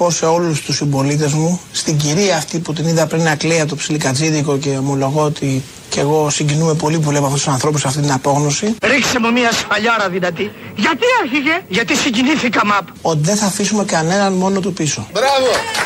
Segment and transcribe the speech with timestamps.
[0.00, 3.22] Θέλω να πω σε όλους τους συμπολίτες μου, στην κυρία αυτή που την είδα πριν
[3.22, 7.52] να κλαίει το ψιλικατζίδικο και ομολογώ ότι και εγώ συγκινούμε πολύ που βλέπω αυτούς τους
[7.52, 8.74] ανθρώπους σε αυτή την απόγνωση.
[8.82, 10.52] Ρίξε μου μια σφαλιάρα δυνατή.
[10.76, 12.88] Γιατί άρχιγε, Γιατί συγκινήθηκα μαπ.
[13.02, 15.06] Ότι δεν θα αφήσουμε κανέναν μόνο του πίσω.
[15.12, 15.79] Μπράβο!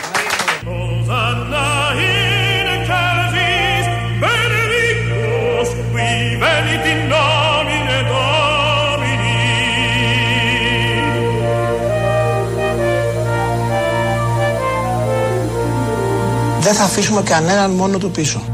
[16.64, 18.44] Δεν θα αφήσουμε κανέναν μόνο του πίσω.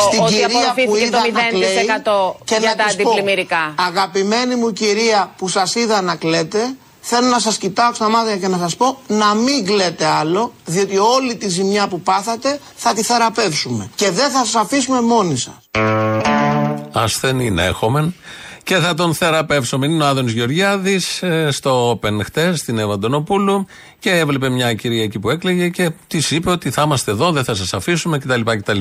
[0.00, 1.86] Στην ότι κυρία που είδα το 0% να κλαίει
[2.44, 3.74] και για τα αντιπλημμυρικά.
[3.88, 6.58] Αγαπημένη μου κυρία που σας είδα να κλαίτε,
[7.10, 10.98] θέλω να σας κοιτάξω στα μάτια και να σας πω να μην κλαίτε άλλο, διότι
[10.98, 13.90] όλη τη ζημιά που πάθατε θα τη θεραπεύσουμε.
[13.94, 15.54] Και δεν θα σας αφήσουμε μόνοι σας.
[16.92, 18.12] Ασθενή να έχουμε
[18.62, 19.86] και θα τον θεραπεύσουμε.
[19.86, 23.66] Είναι ο Άδωνης Γεωργιάδης ε, στο Open χτες στην Ευαντονοπούλου
[23.98, 27.44] και έβλεπε μια κυρία εκεί που έκλαιγε και της είπε ότι θα είμαστε εδώ, δεν
[27.44, 28.40] θα σας αφήσουμε κτλ.
[28.44, 28.80] κτλ.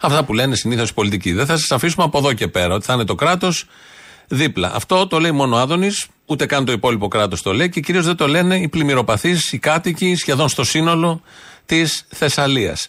[0.00, 1.32] Αυτά που λένε συνήθως οι πολιτικοί.
[1.32, 3.66] Δεν θα σας αφήσουμε από εδώ και πέρα, ότι θα είναι το κράτος
[4.28, 4.72] δίπλα.
[4.74, 8.04] Αυτό το λέει μόνο ο Άδωνης, ούτε καν το υπόλοιπο κράτος το λέει και κυρίως
[8.04, 11.20] δεν το λένε οι πλημμυροπαθείς, οι κάτοικοι σχεδόν στο σύνολο
[11.66, 12.88] της Θεσσαλίας.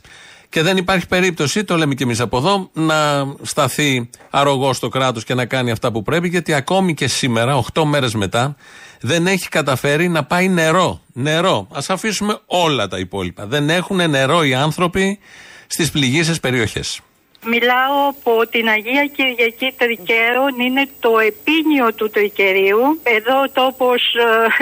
[0.49, 5.23] Και δεν υπάρχει περίπτωση, το λέμε και εμείς από εδώ, να σταθεί αρρωγός στο κράτος
[5.23, 8.55] και να κάνει αυτά που πρέπει, γιατί ακόμη και σήμερα, 8 μέρες μετά,
[9.01, 11.01] δεν έχει καταφέρει να πάει νερό.
[11.13, 11.67] Νερό.
[11.71, 13.47] Α αφήσουμε όλα τα υπόλοιπα.
[13.47, 15.19] Δεν έχουν νερό οι άνθρωποι
[15.67, 16.99] στις πληγήσεις περιοχές.
[17.53, 22.99] Μιλάω από την Αγία Κυριακή Τρικέρων, είναι το επίνιο του Τρικερίου.
[23.03, 24.01] Εδώ ο τόπος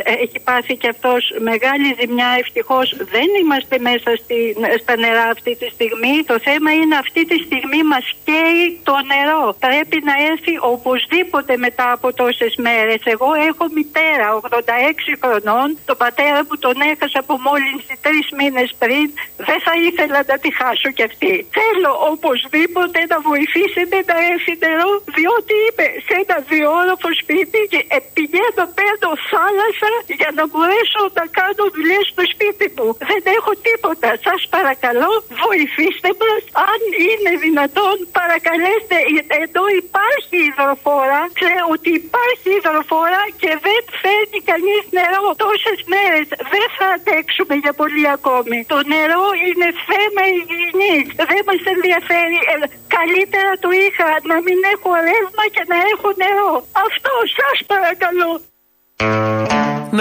[0.03, 2.29] ε, έχει πάθει και αυτός μεγάλη ζημιά.
[2.39, 6.23] Ευτυχώς δεν είμαστε μέσα στη, στα νερά αυτή τη στιγμή.
[6.25, 9.44] Το θέμα είναι αυτή τη στιγμή μας καίει το νερό.
[9.66, 13.01] Πρέπει να έρθει οπωσδήποτε μετά από τόσες μέρες.
[13.13, 15.67] Εγώ έχω μητέρα 86 χρονών.
[15.89, 19.05] Το πατέρα που τον έχασα από μόλυνση τρεις μήνες πριν.
[19.47, 21.33] Δεν θα ήθελα να τη χάσω κι αυτή.
[21.57, 27.79] Θέλω οπωσδήποτε τίποτε να βοηθήσετε να έρθει νερό, διότι είπε σε ένα διόροφο σπίτι και
[28.15, 32.88] πηγαίνω παίρνω θάλασσα για να μπορέσω να κάνω δουλειές στο σπίτι μου.
[33.09, 34.09] Δεν έχω τίποτα.
[34.25, 35.11] Σας παρακαλώ,
[35.44, 36.41] βοηθήστε μας.
[36.71, 38.97] Αν είναι δυνατόν, παρακαλέστε.
[39.44, 41.19] Εδώ υπάρχει υδροφόρα.
[41.39, 46.25] Ξέρω ότι υπάρχει υδροφόρα και δεν φέρνει κανείς νερό τόσες μέρες.
[46.53, 48.57] Δεν θα αντέξουμε για πολύ ακόμη.
[48.73, 51.07] Το νερό είναι θέμα υγιεινής.
[51.31, 52.56] Δεν μας ενδιαφέρει ε,
[52.97, 56.51] καλύτερα το είχα να μην έχω ρεύμα και να έχω νερό.
[56.85, 58.31] Αυτό σας παρακαλώ.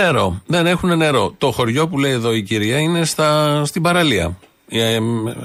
[0.00, 0.26] Νερό.
[0.54, 1.24] Δεν έχουν νερό.
[1.38, 3.28] Το χωριό που λέει εδώ η κυρία είναι στα,
[3.64, 4.26] στην παραλία.
[4.68, 4.98] Ε,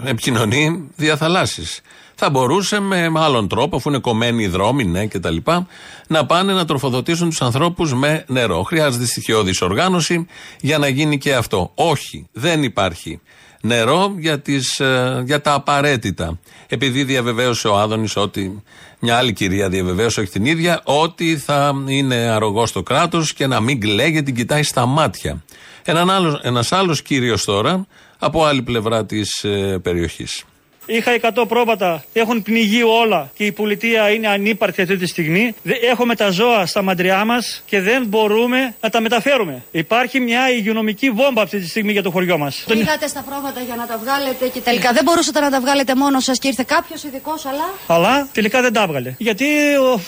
[0.05, 1.81] επικοινωνεί διαθαλάσσεις.
[2.19, 5.67] Θα μπορούσε με άλλον τρόπο, αφού είναι κομμένοι οι δρόμοι, ναι, και τα λοιπά,
[6.07, 8.63] να πάνε να τροφοδοτήσουν τους ανθρώπους με νερό.
[8.63, 10.25] Χρειάζεται στοιχειώδης οργάνωση
[10.61, 11.71] για να γίνει και αυτό.
[11.75, 13.19] Όχι, δεν υπάρχει
[13.61, 16.39] νερό για, τις, ε, για τα απαραίτητα.
[16.67, 18.63] Επειδή διαβεβαίωσε ο Άδωνης ότι
[18.99, 23.59] μια άλλη κυρία διαβεβαίωσε, όχι την ίδια, ότι θα είναι αρρωγός στο κράτος και να
[23.59, 25.43] μην κλαίγει, την κοιτάει στα μάτια.
[25.83, 27.87] Ένα άλλος ένας άλλος κύριος τώρα
[28.19, 30.43] από άλλη πλευρά της ε, περιοχής.
[30.89, 35.55] Είχα 100 πρόβατα, έχουν πνιγεί όλα και η πολιτεία είναι ανύπαρκτη αυτή τη στιγμή.
[35.89, 39.63] Έχουμε τα ζώα στα μαντριά μας και δεν μπορούμε να τα μεταφέρουμε.
[39.71, 42.63] Υπάρχει μια υγειονομική βόμβα αυτή τη στιγμή για το χωριό μας.
[42.67, 46.23] Πήγατε στα πρόβατα για να τα βγάλετε και τελικά δεν μπορούσατε να τα βγάλετε μόνος
[46.23, 47.73] σας και ήρθε κάποιος ειδικός, αλλά.
[47.87, 49.15] Αλλά τελικά δεν τα έβγαλε.
[49.17, 49.45] Γιατί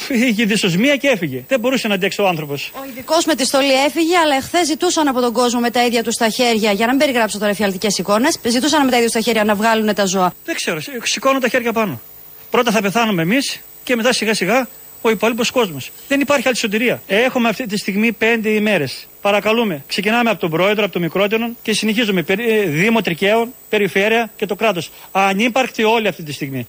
[0.10, 1.44] είχε δυσοσμία και έφυγε.
[1.48, 2.72] Δεν μπορούσε να αντέξει ο άνθρωπος.
[2.74, 6.04] Ο ειδικός με τη στολή έφυγε, αλλά εχθές ζητούσαν από τον κόσμο με τα ίδια
[6.04, 9.18] τους τα χέρια, για να μην περιγράψω τώρα εφιαλτικέ εικόνες, ζητούσαν με τα ίδια τους
[9.18, 10.34] τα χέρια να βγάλουν τα ζώα.
[10.46, 12.02] Δεν ξέρω ξέρω, σηκώνω τα χέρια πάνω.
[12.50, 14.68] Πρώτα θα πεθάνουμε εμείς και μετά σιγά σιγά
[15.02, 15.92] ο υπόλοιπος κόσμος.
[16.08, 17.02] Δεν υπάρχει άλλη σωτηρία.
[17.08, 19.08] Έχουμε αυτή τη στιγμή πέντε ημέρες.
[19.22, 22.24] Παρακαλούμε, ξεκινάμε από τον πρόεδρο, από τον μικρότερο και συνεχίζουμε.
[22.28, 24.92] Ε, Δήμο Τρικαίων, Περιφέρεια και το κράτος.
[25.12, 26.68] Ανύπαρκτη όλη αυτή τη στιγμή.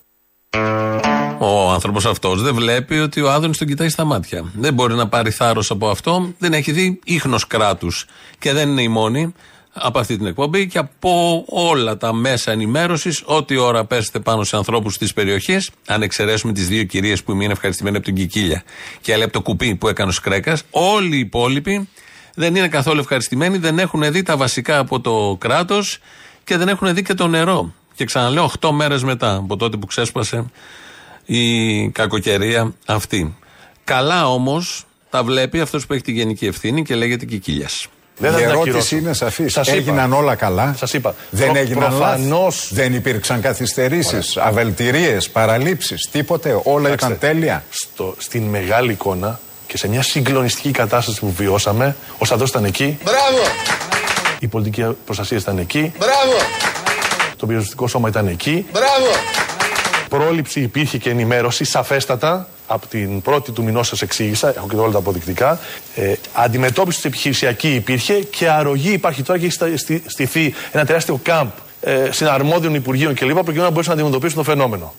[1.38, 4.50] Ο άνθρωπος αυτός δεν βλέπει ότι ο Άδωνης τον κοιτάει στα μάτια.
[4.54, 6.32] Δεν μπορεί να πάρει θάρρος από αυτό.
[6.38, 8.06] Δεν έχει δει ίχνος κράτους.
[8.38, 9.34] Και δεν είναι η μόνη
[9.72, 14.56] από αυτή την εκπομπή και από όλα τα μέσα ενημέρωσης, ό,τι ώρα πέσετε πάνω σε
[14.56, 18.62] ανθρώπους της περιοχής, αν εξαιρέσουμε τις δύο κυρίες που είναι ευχαριστημένοι από την Κικίλια
[19.00, 21.88] και άλλη από το κουπί που έκανε ο Σκρέκας, όλοι οι υπόλοιποι
[22.34, 25.98] δεν είναι καθόλου ευχαριστημένοι, δεν έχουν δει τα βασικά από το κράτος
[26.44, 27.74] και δεν έχουν δει και το νερό.
[27.94, 30.44] Και ξαναλέω, 8 μέρες μετά από τότε που ξέσπασε
[31.24, 33.36] η κακοκαιρία αυτή.
[33.84, 37.88] Καλά όμως τα βλέπει αυτός που έχει τη γενική ευθύνη και λέγεται Κικίλιας.
[38.20, 39.56] Δεν Η ερώτηση είναι σαφής.
[39.56, 41.14] Έγιναν όλα καλά; Σας είπα.
[41.30, 42.68] Δεν Προ, έγιναν προφανώς...
[42.72, 46.60] Δεν υπήρξαν καθυστερήσεις, αβελτηρίε, παραλήψεις, τίποτε.
[46.62, 52.24] Όλα ήταν τέλεια; Στο, στην μεγάλη εικόνα και σε μια συγκλονιστική κατάσταση που βιώσαμε, ο
[52.24, 52.98] Σταδό ήταν εκεί.
[53.04, 53.42] Μπράβο!
[54.38, 55.92] Η πολιτική προστασία ήταν εκεί.
[55.98, 56.36] Μπράβο!
[57.36, 58.66] Το πυροσβεστικό σώμα ήταν εκεί.
[58.72, 59.10] Μπράβο!
[60.08, 62.48] Πρόληψη υπήρχε και ενημέρωση σαφέστατα.
[62.72, 65.58] Από την πρώτη του μηνός σας εξήγησα, έχω και όλα τα αποδεικτικά.
[65.94, 69.76] Ε, αντιμετώπιση επιχειρησιακή υπήρχε και αρρωγή υπάρχει τώρα και έχει
[70.06, 71.48] στηθεί ένα τεράστιο κάμπ
[71.80, 73.32] ε, συναρμόδιων υπουργείων κλπ.
[73.32, 74.94] προκειμένου να μπορέσουν να αντιμετωπίσουν το φαινόμενο.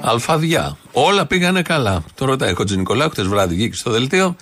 [0.00, 0.76] Αλφαδιά.
[0.92, 2.04] Όλα πήγανε καλά.
[2.14, 4.36] Το ρωτάει ο Κοτζη Νικολάου, χτες βράδυ βγήκε στο δελτίο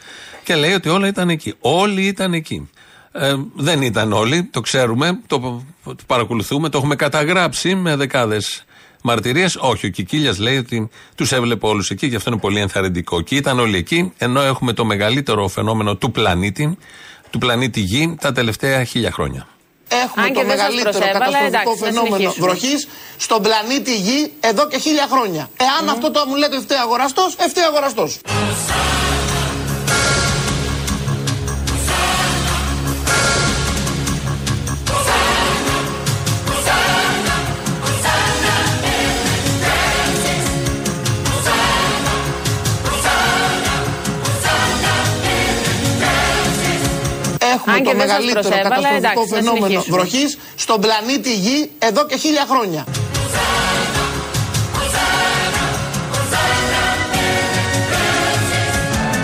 [0.45, 1.55] και λέει ότι όλα ήταν εκεί.
[1.61, 2.71] Όλοι ήταν εκεί.
[3.13, 8.65] Ε, δεν ήταν όλοι, το ξέρουμε, το, το παρακολουθούμε, το έχουμε καταγράψει με δεκάδες
[9.03, 9.57] μαρτυρίες.
[9.57, 13.21] Όχι, ο Κικίλιας λέει ότι τους έβλεπε όλους εκεί και αυτό είναι πολύ ενθαρρυντικό.
[13.21, 16.79] Και ήταν όλοι εκεί, ενώ έχουμε το μεγαλύτερο φαινόμενο του πλανήτη,
[17.31, 19.47] του πλανήτη Γη, τα τελευταία χίλια χρόνια.
[19.89, 25.51] Έχουμε το μεγαλύτερο καταστροφικό φαινόμενο βροχής στον πλανήτη Γη εδώ και χίλια χρόνια.
[25.57, 28.19] Εάν αυτό το μου λέτε ευθέα αγοραστός, ευθέα αγοραστός.
[47.91, 52.87] Το μεγαλύτερο καταστροφικό φαινόμενο βροχής στον πλανήτη Γη εδώ και χίλια χρόνια.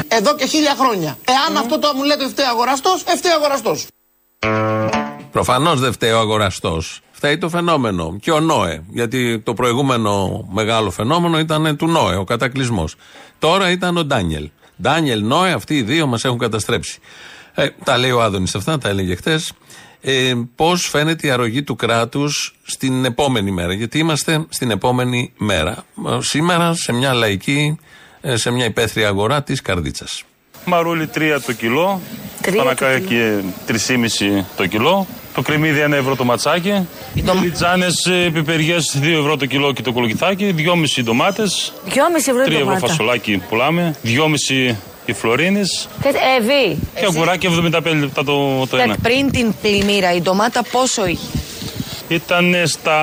[0.09, 1.19] Εδώ και χίλια χρόνια.
[1.25, 3.87] Εάν αυτό το μου λέτε φταίει αγοραστός, φταίει αγοραστός.
[5.33, 7.01] Προφανώς δεν φταίει ο αγοραστός.
[7.13, 8.17] Φταίει το φαινόμενο.
[8.21, 8.83] Και ο Νόε.
[8.89, 12.95] Γιατί το προηγούμενο μεγάλο φαινόμενο ήταν του Νόε, ο κατακλυσμός.
[13.39, 14.51] Τώρα ήταν ο Ντάνιελ.
[14.83, 16.99] Ντάνιελ, Νόε, αυτοί οι δύο μας έχουν καταστρέψει.
[17.55, 19.53] Ε, τα λέει ο Άδωνης αυτά, τα έλεγε χθες.
[20.01, 25.85] Ε, Πώς φαίνεται η αρρωγή του κράτους στην επόμενη μέρα; Γιατί είμαστε στην επόμενη μέρα.
[26.07, 27.79] Ε, σήμερα σε μια λαϊκή,
[28.21, 30.23] ε, σε μια υπαίθρια αγορά της Καρδίτσας.
[30.65, 32.01] Μαρούλι 3 το κιλό.
[32.57, 33.17] Πανακάκι
[33.67, 35.07] 3,5 το κιλό.
[35.35, 36.89] Το κρεμμύδι 1 ευρώ το ματσάκι.
[37.15, 37.35] Οι το...
[37.43, 40.55] λιτζάνες πιπεριές 2 ευρώ το κιλό και το κολοκυθάκι.
[40.97, 41.73] 2,5 ντομάτες.
[41.87, 43.95] 2,5 ευρώ 3 ευρώ φασολάκι πουλάμε.
[44.05, 44.75] 2,5
[45.05, 45.89] η Φλωρίνης.
[46.39, 46.79] Εβί.
[46.95, 48.97] Και αγκουράκι 75 λεπτά το, το ένα.
[49.03, 51.44] Πριν την πλημμύρα η ντομάτα πόσο είχε;
[52.09, 52.99] Ήταν στα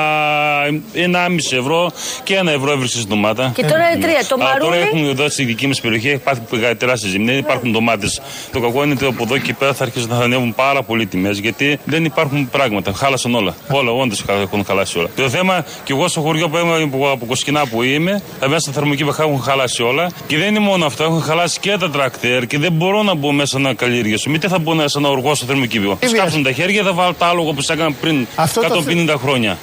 [0.93, 1.91] 1,5 ευρώ
[2.23, 3.51] και 1 ευρώ έβρισε στην ντομάτα.
[3.55, 4.25] Και τώρα είναι 3.
[4.27, 4.59] Το μαρούλι.
[4.59, 6.41] Τώρα έχουμε εδώ στη δική μας περιοχή, υπάρχει
[6.77, 8.21] τεράστια ζημιά, υπάρχουν ντομάτες.
[8.51, 11.37] Το κακό είναι ότι από εδώ και πέρα θα αρχίσουν να ανέβουν πάρα πολύ τιμές
[11.37, 12.93] γιατί δεν υπάρχουν πράγματα.
[12.93, 13.55] Χάλασαν όλα.
[13.71, 15.07] όλα, όντως έχουν χαλάσει όλα.
[15.15, 19.15] Το θέμα, και εγώ στο χωριό που είμαι από Κοσκινά που είμαι, μέσα στα θερμοκήπια
[19.19, 20.11] έχουν χαλάσει όλα.
[20.27, 23.31] Και δεν είναι μόνο αυτό, έχουν χαλάσει και τα τρακτέρ και δεν μπορώ να μπω
[23.31, 24.29] μέσα να καλλιεργήσω.
[24.29, 25.97] Μήτε θα μπω μέσα να οργώ στο θερμοκήπιο.
[26.05, 29.57] Σκάφτουν τα χέρια, θα βάλω τα άλογα που έκανα πριν 150 χρόνια.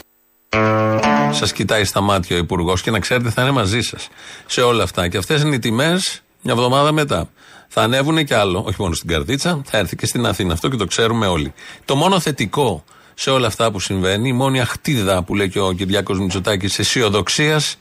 [1.31, 4.09] Σας κοιτάει στα μάτια ο Υπουργός και να ξέρετε θα είναι μαζί σας
[4.47, 5.09] σε όλα αυτά.
[5.09, 7.29] Και αυτές είναι οι τιμές μια εβδομάδα μετά.
[7.69, 10.53] Θα ανέβουν και άλλο, όχι μόνο στην Καρδίτσα, θα έρθει και στην Αθήνα.
[10.53, 11.53] Αυτό και το ξέρουμε όλοι.
[11.85, 15.73] Το μόνο θετικό σε όλα αυτά που συμβαίνει, η μόνη αχτίδα που λέει και ο
[15.73, 17.77] Κυριάκος Μητσοτάκης αισιοδοξίας,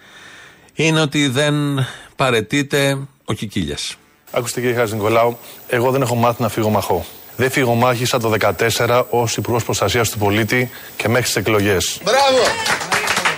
[0.74, 1.86] είναι ότι δεν
[2.16, 3.96] παρετείται ο Κικίλιας.
[4.32, 5.38] Άκουστε κύριε Χάζη Νικολάου,
[5.68, 7.06] εγώ δεν έχω μάθει να φύγω μαχώ.
[7.38, 8.34] Δεν φυγομάχησα το
[8.77, 12.00] 2014 ως Υπουργός Προστασίας του Πολίτη και μέχρι τις εκλογές.
[12.03, 12.48] Μπράβο!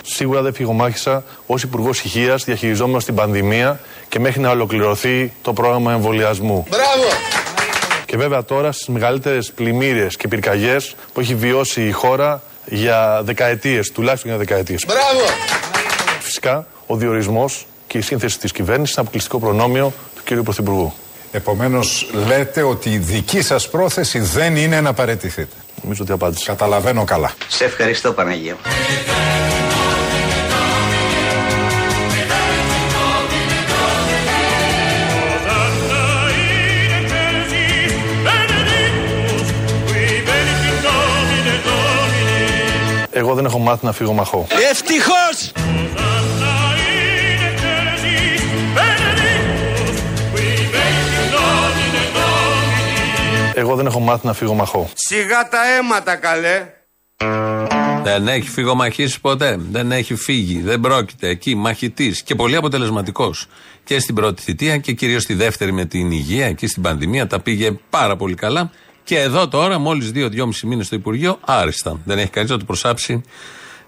[0.04, 3.80] Σίγουρα δεν φυγομάχησα ως Υπουργός Υγεία διαχειριζόμενο την πανδημία
[4.10, 6.66] και μέχρι να ολοκληρωθεί το πρόγραμμα εμβολιασμού.
[6.70, 7.10] Μπράβο!
[8.06, 13.92] Και βέβαια τώρα στις μεγαλύτερες πλημμύρε και πυρκαγιές που έχει βιώσει η χώρα για δεκαετίες,
[13.92, 14.86] τουλάχιστον για δεκαετίες.
[14.86, 15.30] Μπράβο!
[16.20, 20.44] Φυσικά, ο διορισμός και η σύνθεση της κυβέρνησης είναι αποκλειστικό προνόμιο του κ.
[20.44, 20.94] Πρωθυπουργού.
[21.32, 25.56] Επομένως, λέτε ότι η δική σας πρόθεση δεν είναι να παραιτηθείτε.
[25.82, 26.46] Νομίζω ότι απάντησα.
[26.46, 27.34] Καταλαβαίνω καλά.
[27.48, 28.56] Σε ευχαριστώ, Παναγία.
[43.12, 44.48] Εγώ δεν έχω μάθει να φύγω μαχώ.
[44.72, 45.52] Ευτυχώς!
[53.60, 54.90] Εγώ δεν έχω μάθει να φύγω μαχώ.
[54.94, 56.66] Σιγά τα αίματα, καλέ.
[58.04, 59.58] Δεν έχει φυγομαχήσει ποτέ.
[59.72, 60.62] Δεν έχει φύγει.
[60.62, 61.28] Δεν πρόκειται.
[61.28, 63.48] Εκεί μαχητής και πολύ αποτελεσματικός.
[63.84, 66.46] Και στην πρώτη θητεία και κυρίως στη δεύτερη με την υγεία.
[66.46, 68.72] Εκεί στην πανδημία τα πήγε πάρα πολύ καλά.
[69.04, 72.00] Και εδώ τώρα, μόλις δύο-δυόμιση μήνες στο Υπουργείο, άριστα.
[72.06, 73.22] Δεν έχει κανείς να του προσάψει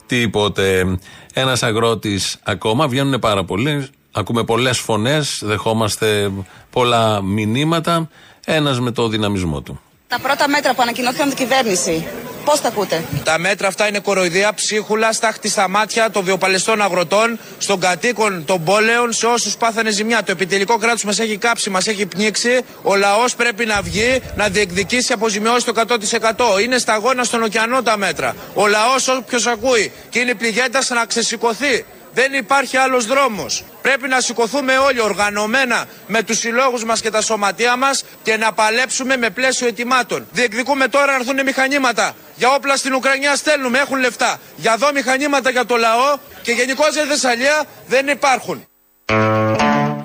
[0.05, 0.97] τίποτε.
[1.33, 3.87] Ένας αγρότης ακόμα, βγαίνουν πάρα πολλοί.
[4.11, 6.31] Ακούμε πολλές φωνές, δεχόμαστε
[6.69, 8.09] πολλά μηνύματα.
[8.45, 9.81] Ένας με το δυναμισμό του.
[10.07, 12.07] Τα πρώτα μέτρα που ανακοινώθηκαν από την κυβέρνηση,
[12.45, 17.39] πώς τα ακούτε; Τα μέτρα αυτά είναι κοροϊδία, ψίχουλα, στάχτη στα μάτια των βιοπαλαιστών αγροτών,
[17.57, 20.23] στον κατοίκων των πόλεων, σε όσους πάθανε ζημιά.
[20.23, 22.61] Το επιτελικό κράτος μας έχει κάψει, μας έχει πνίξει.
[22.81, 26.59] Ο λαός πρέπει να βγει να διεκδικήσει αποζημιώσεις το 100%.
[26.63, 28.35] Είναι σταγόνα στον ωκεανό τα μέτρα.
[28.53, 31.85] Ο λαός, όποιος ακούει και είναι πληγέντας, να ξεσηκωθεί.
[32.13, 33.63] Δεν υπάρχει άλλος δρόμος.
[33.81, 38.53] Πρέπει να σηκωθούμε όλοι οργανωμένα με τους συλλόγους μας και τα σωματεία μας και να
[38.53, 40.27] παλέψουμε με πλαίσιο ετοιμάτων.
[40.31, 42.15] Διεκδικούμε τώρα να έρθουν μηχανήματα.
[42.35, 44.39] Για όπλα στην Ουκρανία στέλνουμε, έχουν λεφτά.
[44.55, 48.65] Για δω μηχανήματα για το λαό και γενικώ για Θεσσαλία δεν υπάρχουν.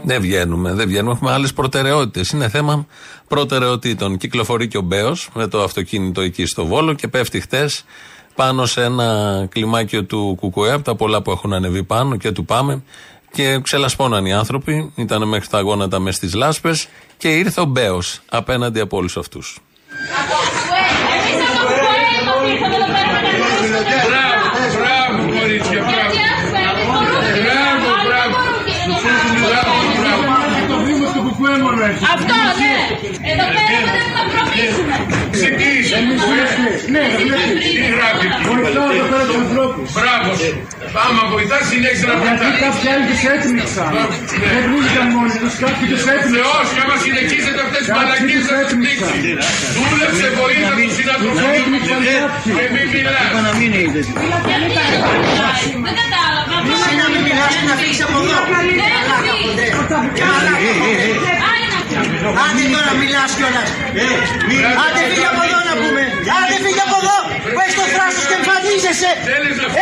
[0.03, 1.13] Δεν βγαίνουμε, δεν βγαίνουμε.
[1.13, 2.31] Έχουμε άλλες προτεραιότητες.
[2.31, 2.87] Είναι θέμα
[3.29, 4.17] προτεραιοτήτων.
[4.17, 7.85] Κυκλοφορεί και ο Μπέος με το αυτοκίνητο εκεί στο Βόλο και πέφτει χτες
[8.37, 12.45] πάνω σε ένα κλιμάκιο του Κουκουέ, από τα πολλά που έχουν ανεβεί πάνω και του
[12.45, 12.83] Πάμε.
[13.33, 18.21] Και ξελασπώναν οι άνθρωποι, ήταν μέχρι τα γόνατα μες στις λάσπες και ήρθε ο Μπέος
[18.29, 19.59] απέναντι από όλους αυτούς.
[32.15, 32.77] Αυτό, ναι!
[33.31, 34.97] Εδώ πέρα δεν θα προφήσουμε!
[35.31, 35.99] Ξεκίνησε!
[36.95, 37.05] Ναι,
[37.75, 39.57] τι γράφει Βοηθάω εδώ πέρα τους ανθρώπους.
[39.97, 40.51] Μπράβο σου.
[41.05, 42.39] Άμα βοηθάς συνέχισε να βοηθάς.
[42.43, 43.91] Γιατί κάποιοι άλλοι τους έτμιξαν.
[44.53, 46.37] Δεν πνίγηκαν μόνοι τους, κάποιοι τους έτμιξαν.
[46.37, 49.21] Θεός, και άμα συνεχίσετε αυτές τις μαλακίες θα τους πνίξεις.
[49.77, 51.97] Δούλεψε βοήθεια τους συνανθρωπούς και
[52.75, 53.29] μην μιλάς.
[55.87, 56.57] Δεν κατάλαβα.
[56.73, 58.37] Εσύ να μην μιλάς και να φύγεις από εδώ.
[62.45, 63.69] Άντε τώρα μιλάς κιόλας.
[64.85, 66.03] Άντε φύγε από εδώ να πούμε.
[66.39, 67.17] Άντε φύγε από εδώ.
[67.57, 69.11] Που έχεις το θράσος και εμφανίζεσαι.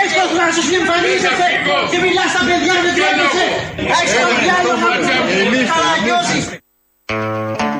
[0.01, 1.49] Έχεις το θράσος και εμφανίζεσαι.
[1.91, 3.45] Και μιλάς στα παιδιά δεν τρέπεσαι.
[3.97, 5.59] Έχεις το διάλογο να πούμε.
[5.75, 6.45] Καραγκιόζης.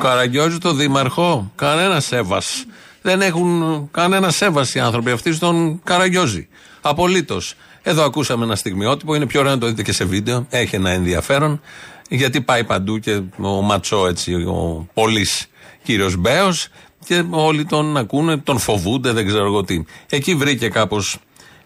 [0.03, 1.51] Καραγκιόζη το δήμαρχο.
[1.55, 2.65] Κανένα σέβας.
[3.01, 3.49] Δεν έχουν
[3.91, 6.47] κανένα σέβα οι άνθρωποι αυτοί στον Καραγκιόζη.
[6.81, 7.53] Απολύτως.
[7.83, 9.15] Εδώ ακούσαμε ένα στιγμιότυπο.
[9.15, 10.45] Είναι πιο ωραίο να το δείτε και σε βίντεο.
[10.49, 11.61] Έχει ένα ενδιαφέρον
[12.09, 15.47] γιατί πάει παντού και ο Ματσό έτσι, ο πολύς
[15.83, 16.67] κύριος Μπέος
[17.05, 19.83] και όλοι τον ακούνε, τον φοβούνται, δεν ξέρω εγώ τι.
[20.09, 21.17] Εκεί βρήκε κάπως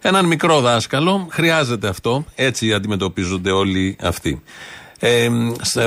[0.01, 4.41] έναν μικρό δάσκαλο, χρειάζεται αυτό, έτσι αντιμετωπίζονται όλοι αυτοί.
[4.99, 5.29] Ε,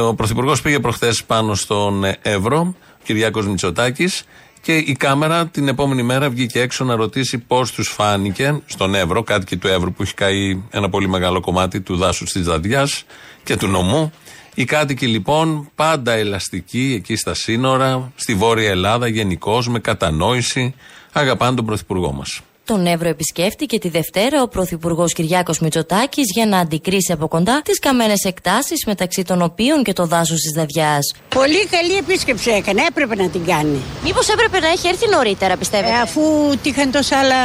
[0.02, 4.24] ο Πρωθυπουργός πήγε προχθές πάνω στον Εύρο, ο Κυριάκος Μητσοτάκης,
[4.62, 9.22] και η κάμερα την επόμενη μέρα βγήκε έξω να ρωτήσει πώς τους φάνηκε στον Εύρο,
[9.22, 13.04] κάτοικοι του Εύρου που έχει καεί ένα πολύ μεγάλο κομμάτι του δάσους της Δαδιάς
[13.44, 14.12] και του νομού.
[14.54, 20.74] Οι κάτοικοι λοιπόν πάντα ελαστικοί εκεί στα σύνορα, στη Βόρεια Ελλάδα γενικώς, με κατανόηση,
[21.12, 22.40] αγαπάνε τον Πρωθυπουργό μας.
[22.64, 27.78] Τον Εύρο επισκέφτηκε τη Δευτέρα ο Πρωθυπουργός Κυριάκος Μητσοτάκης για να αντικρίσει από κοντά τις
[27.78, 30.98] καμένες εκτάσεις μεταξύ των οποίων και το δάσος της Δαδιά.
[31.28, 33.78] Πολύ καλή επίσκεψη έκανε, έπρεπε να την κάνει.
[34.04, 36.20] Μήπως έπρεπε να έχει έρθει νωρίτερα, πιστεύετε; Ε, αφού
[36.62, 37.36] τύχαν τόσα άλλα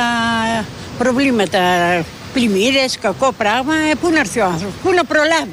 [0.98, 1.60] προβλήματα,
[2.34, 5.52] πλημμύρες, κακό πράγμα, ε, πού να έρθει ο άνθρωπος, πού να προλάβει;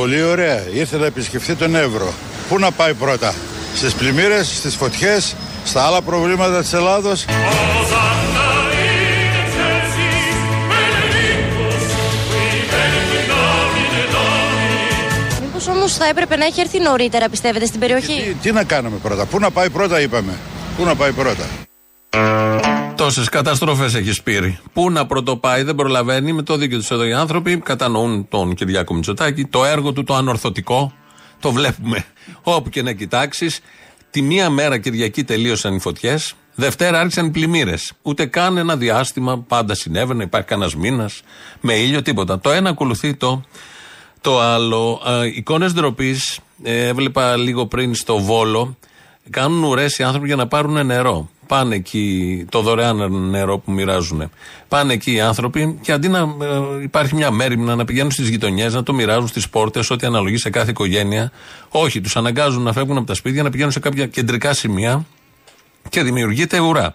[0.00, 0.62] Πολύ ωραία.
[0.72, 2.12] Ήρθε να επισκεφθεί τον Εύρο.
[2.48, 3.34] Πού να πάει πρώτα,
[3.74, 7.24] στις πλημμύρες, στις φωτιές, στα άλλα προβλήματα της Ελλάδος;
[15.40, 18.96] Μήπως όμως θα έπρεπε να έχει έρθει νωρίτερα, πιστεύετε, στην περιοχή; Τι, τι να κάνουμε
[19.02, 20.32] πρώτα, πού να πάει πρώτα είπαμε.
[20.76, 21.44] Πού να πάει πρώτα;
[22.96, 24.58] Τόσες καταστροφές έχεις σπείρει.
[24.72, 26.32] Πού να πρωτοπάει, δεν προλαβαίνει.
[26.32, 29.44] Με το δίκιο τους εδώ οι άνθρωποι κατανοούν τον Κυριάκο Μητσοτάκη.
[29.44, 30.92] Το έργο του το ανορθωτικό
[31.40, 32.04] το βλέπουμε
[32.42, 33.60] όπου και να κοιτάξεις.
[34.10, 36.34] Τη μία μέρα Κυριακή τελείωσαν οι φωτιές.
[36.54, 37.92] Δευτέρα άρχισαν οι πλημμύρες.
[38.02, 40.22] Ούτε καν ένα διάστημα πάντα συνέβαινε.
[40.22, 41.22] Υπάρχει κανένας μήνας
[41.60, 42.40] με ήλιο, τίποτα.
[42.40, 43.42] Το ένα ακολουθεί το,
[44.20, 45.00] το άλλο.
[45.06, 46.38] Ε, Εικόνες ντροπής.
[46.62, 48.76] Ε, έβλεπα λίγο πριν στο Βόλο.
[49.30, 51.30] Κάνουν ουρές οι άνθρωποι για να πάρουν νερό.
[51.46, 54.30] Πάνε εκεί το δωρεάν νερό που μοιράζουν.
[54.68, 58.74] Πάνε εκεί οι άνθρωποι και αντί να ε, υπάρχει μια μέρη να πηγαίνουν στις γειτονιές,
[58.74, 61.32] να το μοιράζουν στις πόρτες, ό,τι αναλογεί σε κάθε οικογένεια.
[61.68, 65.06] Όχι, τους αναγκάζουν να φεύγουν από τα σπίτια, να πηγαίνουν σε κάποια κεντρικά σημεία
[65.88, 66.94] και δημιουργείται ουρά.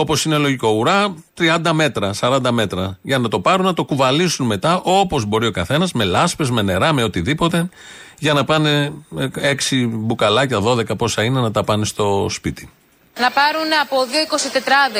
[0.00, 2.98] Όπως είναι λογικό, ουρά 30 μέτρα, 40 μέτρα.
[3.02, 6.62] Για να το πάρουν, να το κουβαλήσουν μετά όπως μπορεί ο καθένας, με λάσπες, με
[6.62, 7.68] νερά, με οτιδήποτε,
[8.18, 8.92] για να πάνε
[9.70, 12.68] 6 μπουκαλάκια, 12 πόσα είναι, να τα πάνε στο σπίτι.
[13.18, 14.20] Να πάρουν από δύο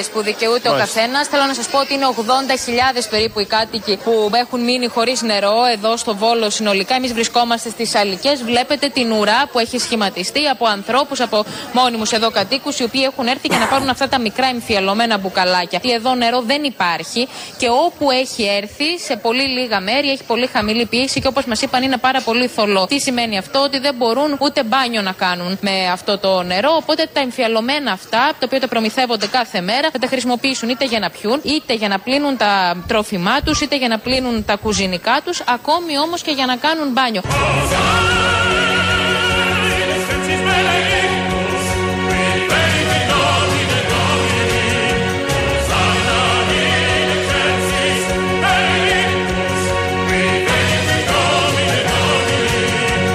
[0.03, 1.29] 24 που δικαιούται ο καθένας.
[1.29, 5.65] Θέλω να σας πω ότι είναι 80.000 περίπου οι κάτοικοι που έχουν μείνει χωρίς νερό
[5.73, 6.95] εδώ στο Βόλο συνολικά.
[6.95, 8.43] Εμείς βρισκόμαστε στις Αλικές.
[8.43, 13.27] Βλέπετε την ουρά που έχει σχηματιστεί από ανθρώπους, από μόνιμους εδώ κατοίκους, οι οποίοι έχουν
[13.27, 15.81] έρθει για να πάρουν αυτά τα μικρά εμφιαλωμένα μπουκαλάκια.
[15.83, 20.87] Εδώ νερό δεν υπάρχει και όπου έχει έρθει σε πολύ λίγα μέρη έχει πολύ χαμηλή
[20.87, 22.87] πίεση και όπως μας είπαν είναι πάρα πολύ θολό.
[22.87, 26.75] Τι σημαίνει αυτό, ότι δεν μπορούν ούτε μπάνιο να κάνουν με αυτό το νερό.
[26.77, 30.85] Οπότε τα εμφιαλωμένα αυτά αυτά, τα οποία τα προμηθεύονται κάθε μέρα, θα τα χρησιμοποιήσουν είτε
[30.85, 34.57] για να πιούν, είτε για να πλύνουν τα τρόφιμά τους, είτε για να πλύνουν τα
[34.57, 37.23] κουζινικά τους, ακόμη όμως και για να κάνουν μπάνιο.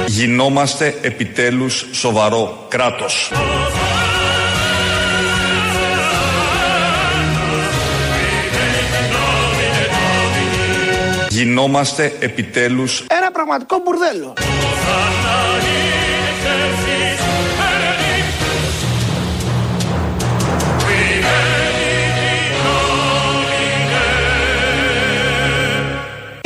[0.07, 3.31] Γινόμαστε επιτέλους σοβαρό κράτος.
[11.35, 14.33] Γινόμαστε επιτέλους ένα πραγματικό μπουρδέλο.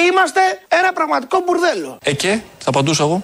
[0.10, 1.98] Είμαστε ένα πραγματικό μπουρδέλο.
[2.03, 3.24] Ε και, θα απαντούσα εγώ.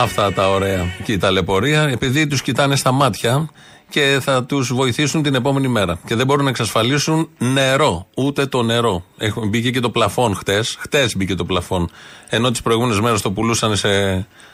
[0.00, 3.48] Αυτά τα ωραία και η ταλαιπωρία, επειδή τους κοιτάνε στα μάτια
[3.88, 5.98] και θα τους βοηθήσουν την επόμενη μέρα.
[6.06, 8.06] Και δεν μπορούν να εξασφαλίσουν νερό.
[8.16, 9.04] Ούτε το νερό.
[9.18, 10.76] Έχουν, μπήκε και το πλαφόν χτες.
[10.78, 11.90] Χτες μπήκε το πλαφόν.
[12.28, 13.88] Ενώ τις προηγούμενες μέρες το πουλούσαν σε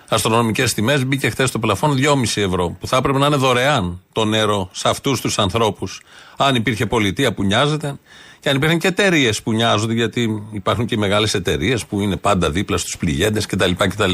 [0.08, 2.76] αστρονομικές τιμές, μπήκε χτες το πλαφόν 2,5 ευρώ.
[2.80, 6.02] Που θα έπρεπε να είναι δωρεάν το νερό σε αυτούς τους ανθρώπους.
[6.36, 7.98] Αν υπήρχε πολιτεία που νοιάζεται
[8.44, 12.50] και αν υπήρχαν και εταιρείες που νοιάζονται, γιατί υπάρχουν και μεγάλες εταιρείες που είναι πάντα
[12.50, 14.12] δίπλα στους πληγέντες κτλ, κτλ.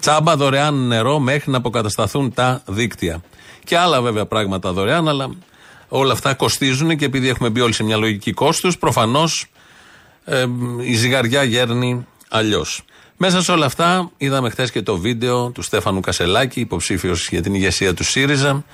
[0.00, 3.22] Τσάμπα δωρεάν νερό μέχρι να αποκατασταθούν τα δίκτυα.
[3.64, 5.30] Και άλλα βέβαια πράγματα δωρεάν, αλλά
[5.88, 9.46] όλα αυτά κοστίζουν και επειδή έχουμε μπει όλοι σε μια λογική κόστους, προφανώς
[10.24, 10.44] ε,
[10.80, 12.82] η ζυγαριά γέρνει αλλιώς.
[13.16, 17.54] Μέσα σε όλα αυτά είδαμε χθες και το βίντεο του Στέφανου Κασελάκη, υποψήφιος για την
[17.54, 18.64] ηγεσία του ΣΥΡΙΖΑ,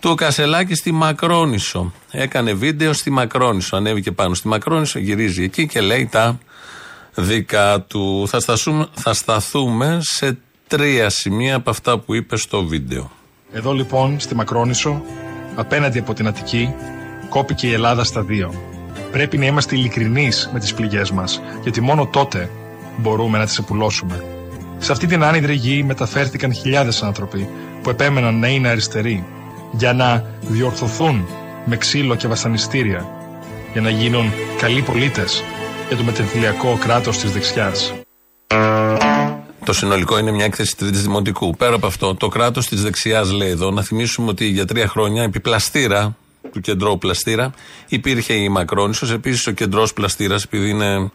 [0.00, 1.92] του Κασελάκη στη Μακρόνισο.
[2.10, 3.76] Έκανε βίντεο στη Μακρόνισο.
[3.76, 6.38] Ανέβηκε πάνω στη Μακρόνισο, γυρίζει εκεί και λέει τα
[7.14, 8.24] δικά του.
[8.28, 13.10] Θα σταθούμε, θα σταθούμε σε τρία σημεία από αυτά που είπε στο βίντεο.
[13.52, 15.02] Εδώ λοιπόν στη Μακρόνισο,
[15.54, 16.74] απέναντι από την Αττική,
[17.28, 18.54] κόπηκε η Ελλάδα στα δύο.
[19.12, 22.50] Πρέπει να είμαστε ειλικρινείς με τις πληγές μας, γιατί μόνο τότε
[22.96, 24.24] μπορούμε να τις επουλώσουμε.
[24.78, 27.48] Σε αυτή την άνυδρη γη μεταφέρθηκαν χιλιάδες άνθρωποι
[27.82, 29.24] που επέμεναν να είναι αριστεροί,
[29.72, 31.26] για να διορθωθούν
[31.64, 33.08] με ξύλο και βασανιστήρια,
[33.72, 35.42] για να γίνουν καλοί πολίτες
[35.88, 37.94] για το μετεμφυλιακό κράτος της δεξιάς.
[39.64, 41.56] Το συνολικό είναι μια έκθεση τρίτης δημοτικού.
[41.56, 45.22] Πέρα από αυτό, το κράτος της δεξιάς λέει εδώ, να θυμίσουμε ότι για τρία χρόνια
[45.22, 46.16] επί πλαστήρα,
[46.52, 47.52] του κεντρώου πλαστήρα,
[47.88, 49.12] υπήρχε η Μακρόνισο.
[49.12, 51.10] Επίσης ο κεντρός πλαστήρας, επειδή είναι ε,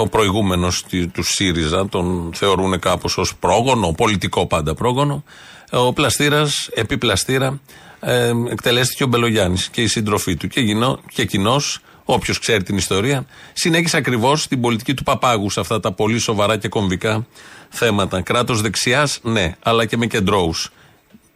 [0.00, 5.24] ο προηγούμενος του ΣΥΡΙΖΑ, τον θεωρούν κάπως ως πρόγονο, πολιτικό πάντα πρόγονο.
[5.70, 7.60] Ο πλαστήρας, επί πλαστήρα,
[8.00, 10.48] ε, εκτελέστηκε ο Μπελογιάννης και η σύντροφή του.
[10.48, 15.60] Και, γινό, και κοινός Όποιος ξέρει την ιστορία, συνέχισε ακριβώς την πολιτική του Παπάγου σε
[15.60, 17.26] αυτά τα πολύ σοβαρά και κομβικά
[17.68, 18.20] θέματα.
[18.20, 20.72] Κράτος δεξιάς, ναι, αλλά και με κεντρώους.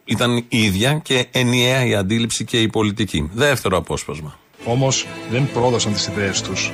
[0.05, 3.29] Ήταν η ίδια και ενιαία η αντίληψη και η πολιτική.
[3.33, 4.39] Δεύτερο απόσπασμα.
[4.65, 6.71] Όμως δεν πρόδωσαν τις ιδέες τους.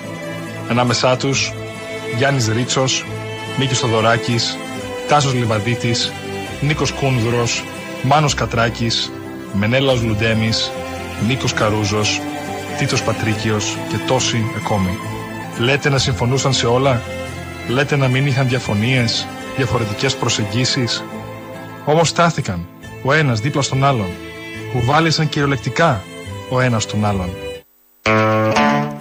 [0.70, 1.54] Ανάμεσά τους
[2.18, 3.06] Γιάννης Ρίτσος,
[3.58, 4.58] Μίκη Θοδωράκης,
[5.08, 6.12] Τάσος Λιβαδίτης,
[6.62, 7.64] Νίκος Κούνδρος,
[8.02, 9.12] Μάνος Κατράκης,
[9.54, 10.50] Μενέλαος Λουντέμι,
[11.28, 12.22] Νίκος Καρούζος,
[12.78, 14.98] Τίτος Πατρίκιος και τόσοι ακόμη.
[15.60, 17.02] Λέτε να συμφωνούσαν σε όλα,
[17.68, 21.04] λέτε να μην είχαν διαφωνίες, διαφορετικές προσεγγίσεις;
[21.86, 22.68] Όμως στάθηκαν
[23.04, 24.10] ο ένας δίπλα στον άλλον,
[24.72, 26.04] κουβάλισαν κυριολεκτικά
[26.50, 27.30] ο ένας τον άλλον.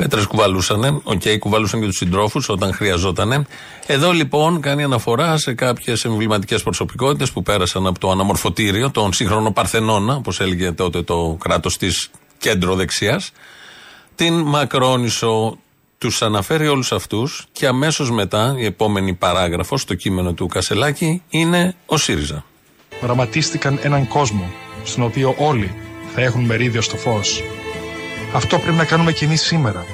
[0.02, 3.46] Πέτρες κουβαλούσανε, OK, okay, κουβαλούσαν και τους συντρόφους όταν χρειαζότανε.
[3.86, 9.52] Εδώ λοιπόν κάνει αναφορά σε κάποιες εμβληματικές προσωπικότητες που πέρασαν από το αναμορφωτήριο, τον σύγχρονο
[9.52, 13.20] Παρθενώνα, όπως έλεγε τότε το κράτος της κεντροδεξιάς,
[14.14, 15.56] την Μακρόνησο.
[15.98, 21.74] Τους αναφέρει όλους αυτούς και αμέσως μετά, η επόμενη παράγραφος στο κείμενο του Κασελάκη είναι
[21.86, 22.44] ο ΣΥΡΙΖΑ.
[23.02, 24.50] Οραματίστηκαν έναν κόσμο
[24.84, 25.74] στον οποίο όλοι
[26.14, 27.42] θα έχουν μερίδιο στο φως.
[28.34, 29.84] Αυτό πρέπει να κάνουμε κι εμείς σήμερα.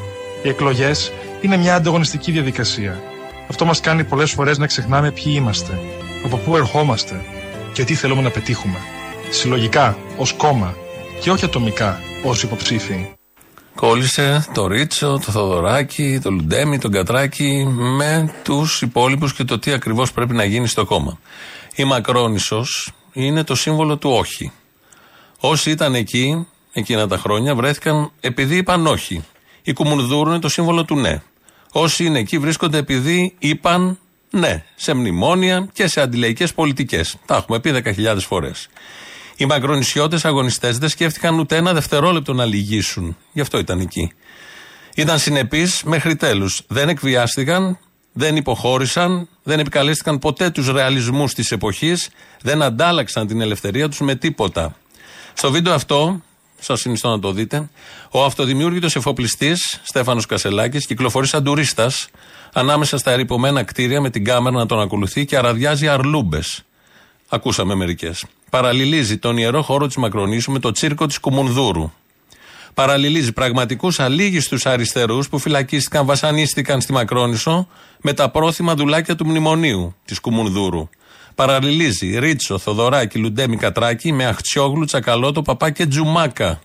[0.43, 3.03] Οι εκλογές είναι μια ανταγωνιστική διαδικασία.
[3.49, 5.81] Αυτό μας κάνει πολλές φορές να ξεχνάμε ποιοι είμαστε,
[6.25, 7.25] από πού ερχόμαστε
[7.73, 8.79] και τι θέλουμε να πετύχουμε.
[9.31, 10.75] Συλλογικά, ως κόμμα
[11.21, 13.13] και όχι ατομικά ως υποψήφιοι.
[13.75, 19.73] Κόλλησε το Ρίτσο, το Θοδωράκι, το Λουντέμι, τον Κατράκι με τους υπόλοιπους και το τι
[19.73, 21.19] ακριβώς πρέπει να γίνει στο κόμμα.
[21.75, 24.53] Η Μακρόνισος είναι το σύμβολο του όχι.
[25.41, 26.47] Όσοι ήταν εκεί,
[26.79, 29.25] εκείνα τα χρόνια, βρέθηκαν επειδή είπαν όχι.
[29.63, 31.23] Η Κουμουνδούρου είναι το σύμβολο του ναι.
[31.73, 33.99] Όσοι είναι εκεί βρίσκονται επειδή είπαν
[34.31, 37.17] ναι, σε μνημόνια και σε αντιλαϊκές πολιτικές.
[37.27, 38.69] Τα έχουμε πει 10.000 φορές.
[39.37, 43.17] Οι μακρονισιώτε αγωνιστές δεν σκέφτηκαν ούτε ένα δευτερόλεπτο να λυγίσουν.
[43.33, 44.13] Γι' αυτό ήταν εκεί.
[44.95, 46.63] Ήταν συνεπείς μέχρι τέλους.
[46.67, 47.79] Δεν εκβιάστηκαν,
[48.13, 52.09] δεν υποχώρησαν, δεν επικαλέστηκαν ποτέ τους ρεαλισμούς της εποχής,
[52.41, 54.77] δεν αντάλλαξαν την ελευθερία τους με τίποτα.
[55.35, 56.23] Στο βίντεο αυτό,
[56.61, 57.69] σας συνιστώ να το δείτε,
[58.11, 62.09] ο αυτοδημιούργητος εφοπλιστής Στέφανος Κασελάκης κυκλοφορεί σαν τουρίστας
[62.53, 66.63] ανάμεσα στα ερυπωμένα κτίρια με την κάμερα να τον ακολουθεί και αραδιάζει αρλούμπες.
[67.29, 68.25] Ακούσαμε μερικές.
[68.51, 71.93] Παραλληλίζει τον ιερό χώρο της Μακρονήσου με το τσίρκο της Κουμουνδούρου.
[72.75, 77.69] Παραλληλίζει πραγματικούς αλήγιστους αριστερούς που φυλακίστηκαν, βασανίστηκαν στη Μακρόνησο
[78.01, 80.89] με τα πρόθυμα δουλάκια του μνημονίου της Κουμουνδούρου.
[81.39, 86.61] Παραλληλίζει Ρίτσο, Θοδωράκη, Λουντέμι, Κατράκη με Αχτσιόγλου, Τσακαλώτο, Παπά και Τζουμάκα.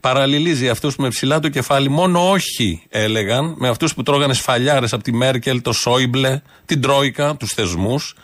[0.00, 4.92] Παραλληλίζει αυτούς που με ψηλά το κεφάλι μόνο όχι έλεγαν με αυτούς που τρώγανε σφαλιάρες
[4.92, 8.14] από τη Μέρκελ, το Σόιμπλε, την Τρόικα, τους θεσμούς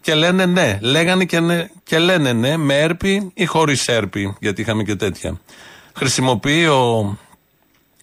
[0.00, 0.78] και λένε ναι.
[0.82, 5.40] Λέγανε και, ναι, και λένε ναι με έρπη ή χωρίς έρπη, γιατί είχαμε και τέτοια.
[5.94, 7.18] Χρησιμοποιεί ο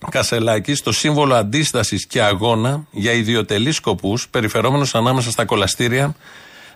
[0.10, 6.16] Κασελάκης το σύμβολο αντίστασης και αγώνα για ιδιωτελείς σκοπούς, περιφερόμενος ανάμεσα στα κολαστήρια,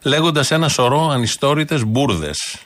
[0.02, 2.58] λέγοντας ένα σωρό ανιστόρητε μπουρδες.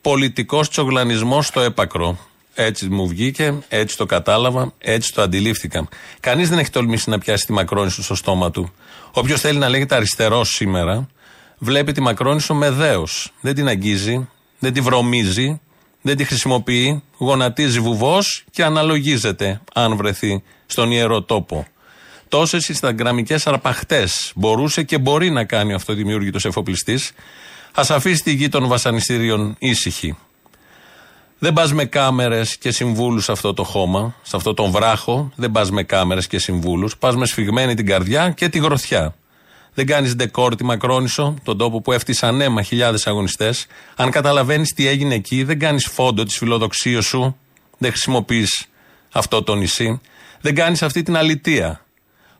[0.00, 2.18] Πολιτικός τσογλανισμός στο έπακρο.
[2.54, 5.88] Έτσι μου βγήκε, έτσι το κατάλαβα, έτσι το αντιλήφθηκα.
[6.20, 8.72] Κανείς δεν έχει τολμήσει να πιάσει τη μακρόνη στο στόμα του.
[9.12, 11.08] Όποιος θέλει να λέγεται αριστερό σήμερα,
[11.58, 13.32] βλέπει τη Μακρόνισο με δέος.
[13.40, 14.28] Δεν την αγγίζει,
[14.58, 15.60] δεν τη βρωμίζει,
[16.02, 21.66] δεν τη χρησιμοποιεί, γονατίζει βουβός και αναλογίζεται αν βρεθεί στον ιερό τόπο.
[22.28, 27.12] Τόσες Instagramικές αρπαχτές μπορούσε και μπορεί να κάνει αυτό ο δημιούργητος εφοπλιστής.
[27.72, 30.16] Α αφήσει τη γη των βασανιστήριων ήσυχη.
[31.38, 35.32] Δεν πας με κάμερες και συμβούλους σε αυτό το χώμα, σε αυτό τον βράχο.
[35.34, 36.96] Δεν πας με κάμερες και συμβούλους.
[36.96, 39.14] Πας με σφιγμένη την καρδιά και τη γροθιά.
[39.74, 43.66] Δεν κάνεις ντεκόρ τη Μακρόνισο, τον τόπο που έφτισαν αίμα χιλιάδες αγωνιστές.
[43.96, 47.36] Αν καταλαβαίνεις τι έγινε εκεί, δεν κάνεις φόντο της φιλοδοξίας σου.
[47.78, 48.66] Δεν χρησιμοποιείς
[49.12, 50.00] αυτό το νησί.
[50.40, 51.82] Δεν κάνεις αυτή την αλητεία.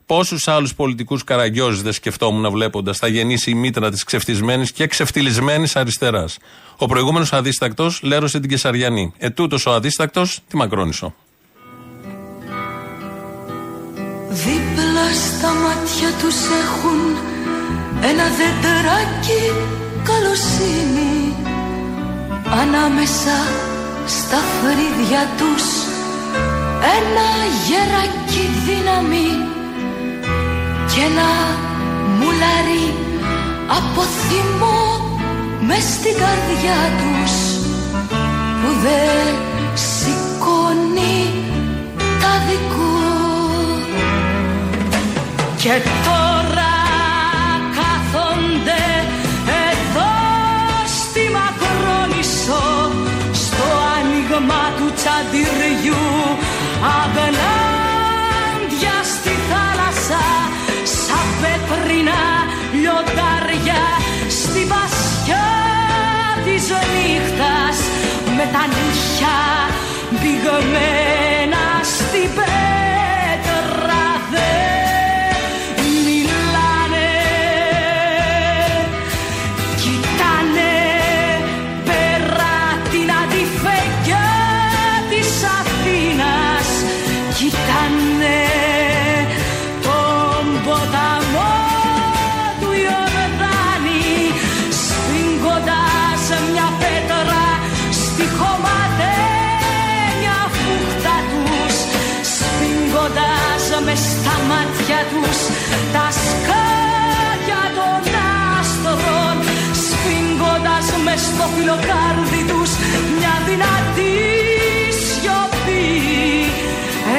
[0.08, 6.38] Πόσους άλλους πολιτικούς καραγκιόζηδε σκεφτόμουν βλέποντας θα γεννήσει η μήτρα της ξεφτισμένης και ξεφτυλισμένης αριστεράς.
[6.76, 9.12] Ο προηγούμενος αδίστακτος λέρωσε την Κεσαριανή.
[9.18, 11.14] Ετούτο ο αδίστακτος τη Μακρόνισο.
[14.28, 17.00] Δίπλα στα μάτια τους έχουν
[18.02, 19.42] ένα δεντεράκι
[20.04, 21.34] καλοσύνη
[22.50, 23.36] Ανάμεσα
[24.06, 25.64] στα φρύδια τους
[26.98, 27.28] ένα
[27.66, 29.56] γεράκι δύναμη
[30.94, 31.30] και ένα
[32.18, 32.86] μουλάρι
[33.76, 34.80] από θυμό
[35.60, 37.34] μες στην καρδιά τους
[38.60, 39.34] που δεν
[39.74, 41.18] σηκώνει
[42.20, 42.98] τα δικό.
[45.56, 45.74] Και
[46.06, 46.74] τώρα
[47.78, 48.84] κάθονται
[49.70, 50.12] εδώ
[50.98, 52.90] στη Μακρόνησο
[53.32, 53.64] στο
[53.96, 56.04] άνοιγμα του τσαντιριού
[56.98, 57.57] αγνάντια
[64.48, 65.46] στη βασιά
[66.44, 67.78] της νύχτας.
[68.36, 69.38] Με τα νύχια
[70.10, 72.67] μπηγμένα στην πέτρα
[111.54, 112.70] φιλοκάρδι τους
[113.18, 114.16] μια δυνατή
[115.04, 115.88] σιωπή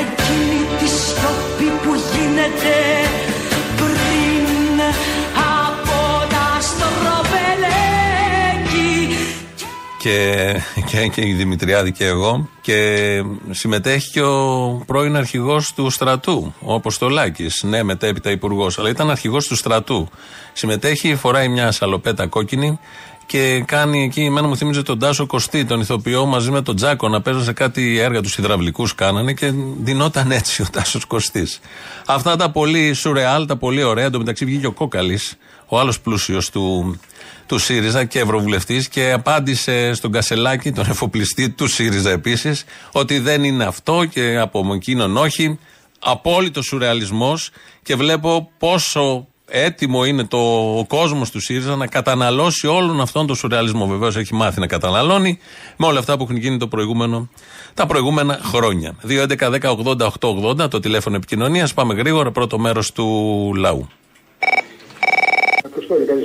[0.02, 2.78] εκείνη τη σιωπή που γίνεται
[3.76, 4.76] πριν
[5.66, 5.98] από
[6.34, 8.18] τα στροπελέκι
[10.00, 10.56] και,
[10.88, 16.74] και, και η Δημητριάδη και εγώ και συμμετέχει και ο πρώην αρχηγός του στρατού, ο
[16.74, 17.64] Αποστολάκης.
[17.64, 20.10] Ναι, μετέπειτα υπουργός, αλλά ήταν αρχηγός του στρατού.
[20.54, 22.80] Συμμετέχει, φοράει μια σαλοπέτα κόκκινη
[23.30, 27.10] και κάνει εκεί, εμένα μου θύμιζε τον Τάσο Κωστή, τον ηθοποιό μαζί με τον Τζάκο
[27.10, 31.60] να παίζουν σε κάτι έργα τους υδραυλικούς κάνανε και δινόταν έτσι ο Τάσος Κωστής.
[32.06, 34.10] Αυτά τα πολύ σουρεάλ, τα πολύ ωραία.
[34.10, 35.38] Το μεταξύ βγήκε ο Κόκαλης,
[35.68, 37.00] ο άλλος πλούσιος του,
[37.46, 43.44] του ΣΥΡΙΖΑ και ευρωβουλευτής και απάντησε στον Κασελάκη, τον εφοπλιστή του ΣΥΡΙΖΑ επίσης, ότι δεν
[43.44, 45.60] είναι αυτό και από εκείνον όχι.
[46.00, 47.50] Απόλυτος σουρεαλισμός
[47.84, 50.38] και βλέπω πόσο έτοιμο είναι το,
[50.78, 53.88] ο κόσμος του ΣΥΡΙΖΑ να καταναλώσει όλον αυτόν τον σουρεαλισμό.
[53.88, 55.40] Βεβαίως έχει μάθει να καταναλώνει
[55.78, 57.30] με όλα αυτά που έχουν γίνει το προηγούμενο,
[57.74, 58.96] τα προηγούμενα χρόνια.
[59.08, 61.74] 2.11.10.80.880 το τηλέφωνο επικοινωνίας.
[61.74, 62.32] Πάμε γρήγορα.
[62.32, 63.06] Πρώτο μέρος του
[63.56, 63.88] λαού.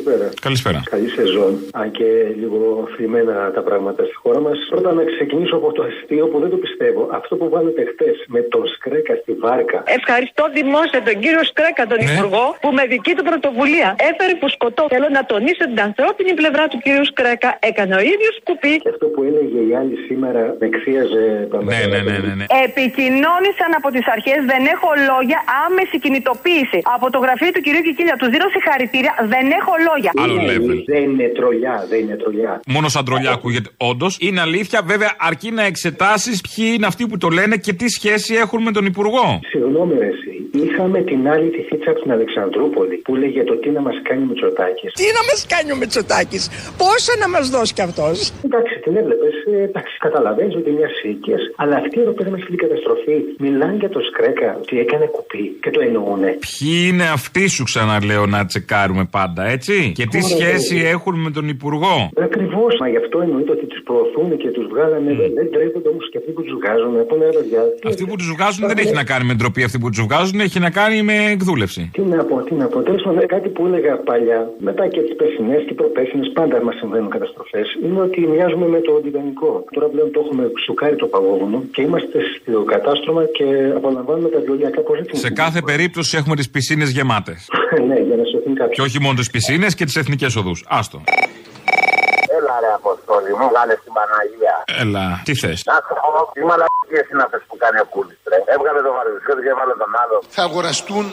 [0.06, 0.40] Αποστόλη, καλησπέρα.
[0.46, 0.78] Καλησπέρα.
[0.94, 2.08] Καλή σεζόν, αν και
[2.40, 2.58] λίγο
[2.94, 4.56] θρυμμένα τα πράγματα στη χώρα μας.
[4.72, 7.02] Πρώτα να ξεκινήσω από το αστείο που δεν το πιστεύω.
[7.18, 9.78] Αυτό που βάλετε χτες με τον Σκρέκα στη βάρκα.
[9.98, 12.06] Ευχαριστώ δημόσια τον κύριο Σκρέκα, τον Ναι.
[12.12, 14.84] Υπουργό, που με δική του πρωτοβουλία έφερε που σκοτώ.
[14.94, 17.50] Θέλω να τονίσω την ανθρώπινη πλευρά του κύριου Σκρέκα.
[17.70, 18.74] Έκανε ο ίδιος κουπί.
[18.84, 22.46] Και αυτό που έλεγε η άλλη σήμερα με ξύαζε τα Ναι, ναι, ναι, ναι, ναι.
[22.66, 26.78] Επικοινώνησαν από τις αρχές, δεν έχω λόγια, άμεση κινητοποίηση.
[26.96, 29.92] Από το γραφείο του κυρίου Κικίλια του δίνω συγχαρητήρια, δεν έχω λόγια.
[30.14, 30.82] Άλλο level.
[30.86, 32.60] Δεν είναι τρολιά, δεν είναι τρολιά.
[32.66, 33.68] Μόνο σαν τρολιά ακούγεται.
[33.76, 37.88] Όντως είναι αλήθεια, βέβαια, αρκεί να εξετάσεις ποιοι είναι αυτοί που το λένε και τι
[37.88, 39.40] σχέση έχουν με τον Υπουργό.
[39.50, 40.33] Συγγνώμη, ρε, εσύ.
[40.62, 44.22] Είχαμε την άλλη τη θήτσα από την Αλεξανδρούπολη που λέγε το τι να μας κάνει
[44.22, 44.90] ο Μητσοτάκης.
[45.00, 46.44] Τι να μας κάνει ο Μητσοτάκης,
[46.82, 48.16] πόσα να μας δώσει κι αυτός;
[48.48, 49.34] Εντάξει, την έβλεπες.
[49.68, 51.38] εντάξει, καταλαβαίνεις ότι είναι μια ηλικία.
[51.62, 55.70] Αλλά αυτοί εδώ πέρα με στην καταστροφή μιλάνε για το Σκρέκα ότι έκανε κουπί και
[55.74, 56.30] το εννοούνε.
[56.46, 60.90] Ποιοι είναι αυτοί σου ξαναλέω να τσεκάρουμε πάντα, έτσι; Και τι Ωραία, σχέση ωραία.
[60.96, 61.94] έχουν με τον Υπουργό;
[62.28, 62.72] Ακριβώς.
[62.80, 65.10] Μα γι' αυτό εννοείται ότι τους προωθούν και τους βγάλανε.
[65.38, 66.92] Δεν τρέπονται όμως και αυτοί που τους βγάζουν.
[67.08, 67.62] Πούνε ρε παιδιά.
[67.80, 70.40] τι- Αυτοί που τους βγάζουν δεν έχει να κάνει με ντροπή, αυτοί που τους βγάζουν
[70.44, 71.90] έχει να κάνει με εκδούλευση.
[71.92, 72.78] Τι να πω, τι να πω.
[72.82, 77.10] Τέλος πάντων, κάτι που έλεγα παλιά, μετά και τις περσινές και προπέρσινες, πάντα μας συμβαίνουν
[77.10, 79.64] καταστροφές, είναι ότι μοιάζουμε με το Τιτανικό.
[79.74, 83.46] Τώρα πλέον το έχουμε σουκάρει το παγόβουνο και είμαστε στο κατάστρωμα και
[83.78, 84.70] απολαμβάνουμε τα βιολιά.
[84.70, 85.16] Κάπω έτσι.
[85.16, 87.48] Σε κάθε περίπτωση έχουμε τις πισίνες γεμάτες.
[87.88, 88.74] ναι, για να σωθεί κάποιος.
[88.76, 90.64] Και όχι μόνο τις πισίνες και τις εθνικές οδούς.
[90.68, 91.02] Άστο.
[92.44, 94.54] Έλα ρε Αποστόλη, μου βγάλε την Παναγία.
[94.82, 98.38] Έλα, τι θες; Να σου πω, τι μαλακίες είναι αυτές που κάνει ο Κούλης, ρε.
[98.54, 100.16] Έβγαλε τον Βαρδισιώτη και έβαλε τον άλλο.
[100.36, 101.04] Θα αγοραστούν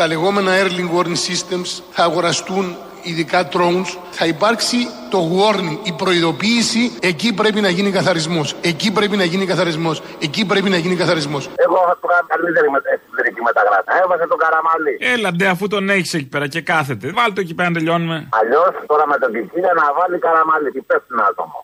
[0.00, 4.76] τα λεγόμενα Airling Warning Systems, θα αγοραστούν ειδικά drones, θα υπάρξει
[5.10, 10.46] το warning, η προειδοποίηση, εκεί πρέπει να γίνει καθαρισμός, εκεί πρέπει να γίνει καθαρισμός, εκεί
[10.46, 11.50] πρέπει να γίνει καθαρισμός.
[11.66, 13.88] Εγώ θα του κάνω καλύτερη με, εσωτερική μεταγράφη.
[14.02, 14.94] Έβασε τον Καραμαλή.
[15.14, 17.06] Έλα, ντε, αφού τον έχεις εκεί πέρα και κάθεται.
[17.16, 18.28] Βάλτε το εκεί πέρα να τελειώνουμε.
[18.40, 20.70] Αλλιώς τώρα με τον Κικίλια να βάλει Καραμαλή.
[20.74, 21.56] Τι πέφτει ένα άτομο.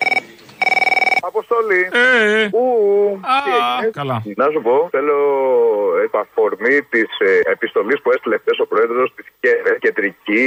[1.33, 1.83] Αποστολή.
[1.93, 2.65] Ε, Ου,
[3.35, 4.17] Α, τι έγινε; καλά.
[4.43, 5.19] Να σου πω, θέλω
[6.07, 7.03] επ' αφορμή τη
[7.55, 9.27] επιστολής που έστειλε χθες ο πρόεδρος της
[9.79, 10.45] Κεντρική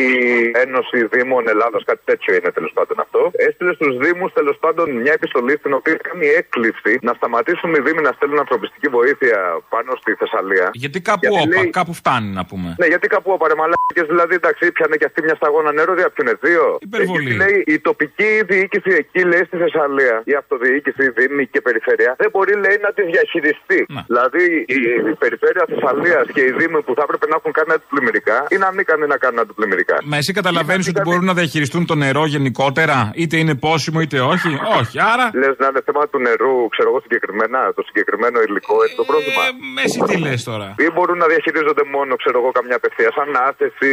[0.65, 3.31] Ένωση Δήμων Ελλάδας, κάτι τέτοιο είναι τέλος πάντων αυτό.
[3.47, 8.01] Έστειλε στους Δήμους τέλος πάντων μια επιστολή στην οποία κάνει έκκληση να σταματήσουν οι Δήμοι
[8.01, 9.37] να στέλνουν ανθρωπιστική βοήθεια
[9.69, 10.69] πάνω στη Θεσσαλία.
[10.73, 12.75] Γιατί κάπου Γιατί όπα, λέει- κάπου φτάνει να πούμε.
[12.79, 16.33] Ναι, γιατί κάπου όπαρε μαλάκες, δηλαδή εντάξει, πιάνε και αυτή μια σταγόνα νερό, δεν πιούνε
[16.41, 16.77] δύο.
[16.81, 17.27] Υπερβολή.
[17.29, 22.11] Εκεί λέει η τοπική διοίκηση εκεί, λέει στη Θεσσαλία, η αυτοδιοίκηση, η Δήμη και περιφέρεια,
[22.21, 23.79] δεν μπορεί, λέει, να τη διαχειριστεί.
[24.11, 24.77] Δηλαδή η,
[25.11, 29.05] η περιφέρεια Θεσσαλίας και οι Δήμοι που θα έπρεπε να έχουν κάνει αντιπλημμυρικά είναι ανίκανοι
[29.13, 29.95] να κάνουν αντιπλημμυρικά.
[30.11, 34.49] Μα εσύ καταλαβαίνεις ότι μπορούν να διαχειριστούν το νερό γενικότερα, είτε είναι πόσιμο είτε όχι;
[34.79, 35.25] Όχι, άρα.
[35.41, 39.41] Λες να είναι θέμα του νερού, ξέρω εγώ συγκεκριμένα, το συγκεκριμένο υλικό, έτσι το πρόβλημα.
[39.79, 43.91] Ε, εσύ τι λες τώρα; Ή μπορούν να διαχειρίζονται μόνο, ξέρω εγώ, καμιά απευθεία ανάθεση,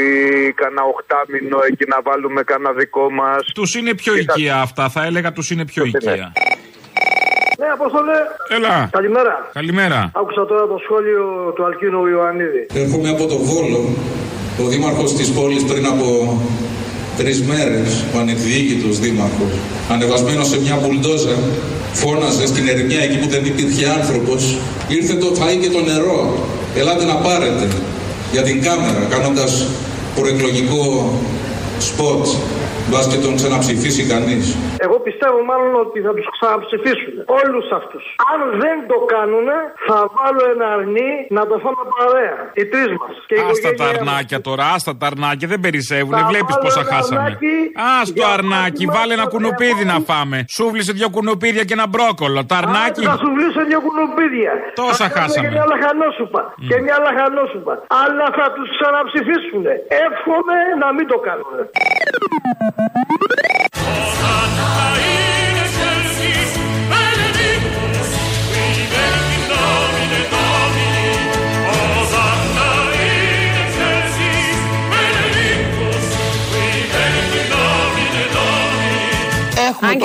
[0.60, 3.42] κανένα οχτάμινο εκεί να βάλουμε κανένα δικό μας.
[3.54, 6.32] Τους είναι πιο οικεία αυτά, θα έλεγα τους είναι πιο οικεία.
[7.60, 8.16] Ναι, Απόστολε.
[8.56, 8.88] Έλα.
[8.98, 9.34] Καλημέρα.
[9.52, 10.10] Καλημέρα.
[10.20, 12.62] Άκουσα τώρα το σχόλιο του Αλκίνου Ιωαννίδη.
[12.82, 13.80] Έρχομαι από το Βόλο.
[14.62, 16.06] Ο δήμαρχος της πόλης πριν από
[17.16, 19.52] τρεις μέρες, ο ανεκδιοίκητος δήμαρχος,
[19.90, 21.36] ανεβασμένος σε μια μπουλντόζα,
[21.92, 26.20] φώναζε στην ερημιά εκεί που δεν υπήρχε άνθρωπος, ήρθε το φαΐ και το νερό,
[26.76, 27.66] ελάτε να πάρετε
[28.32, 29.66] για την κάμερα, κάνοντας
[30.16, 31.12] προεκλογικό
[31.78, 32.26] σποτ,
[32.90, 34.44] μπας και τον ξαναψηφίσει κανείς.
[34.86, 37.14] Εγώ πιστεύω μάλλον ότι θα τους ξαναψηφίσουν.
[37.40, 38.04] Όλους αυτούς.
[38.32, 39.48] Αν δεν το κάνουν,
[39.86, 42.36] θα βάλω ένα αρνί να το φάμε παρέα.
[42.60, 43.14] Οι τρεις μας.
[43.28, 43.98] Και η Άστα τα οικογένειά μας.
[44.00, 47.20] αρνάκια τώρα, άστα τα αρνάκια, δεν περισσεύουνε, Θα βλέπεις βάλω πόσα ένα χάσαμε.
[47.20, 47.54] αρνάκι
[47.98, 50.38] Άστο για αρνάκι, να βάλε ένα είμαστε κουνουπίδι να φάμε.
[50.56, 52.38] Σούβλησε δύο κουνουπίδια και ένα μπρόκολο.
[52.50, 53.02] Τα αρνάκι.
[53.12, 54.52] Θα σου βλύσω δύο κουνουπίδια.
[54.80, 55.44] Τόσα θα κάνουμε χάσαμε.
[55.46, 56.40] Και μια λαχανόσουπα.
[56.68, 57.74] Και μια λαχανόσουπα.
[58.02, 59.62] Αλλά θα τους ξαναψηφίσουν.
[60.06, 61.54] Εύχομαι να μην το κάνουν.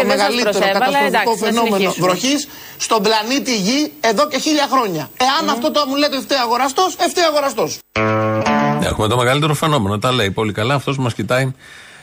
[0.05, 2.07] Μεγαλύτερο προσέβαλα, καταστροφικό εντάξει, να φαινόμενο συνεχίσουμε.
[2.07, 5.09] βροχής στον πλανήτη Γη εδώ και χίλια χρόνια.
[5.17, 7.77] Εάν αυτό το μου λέτε φταίει αγοραστός, φταίει αγοραστός.
[8.83, 9.99] Έχουμε το μεγαλύτερο φαινόμενο.
[9.99, 10.73] Τα λέει πολύ καλά.
[10.73, 11.53] Αυτός μας κοιτάει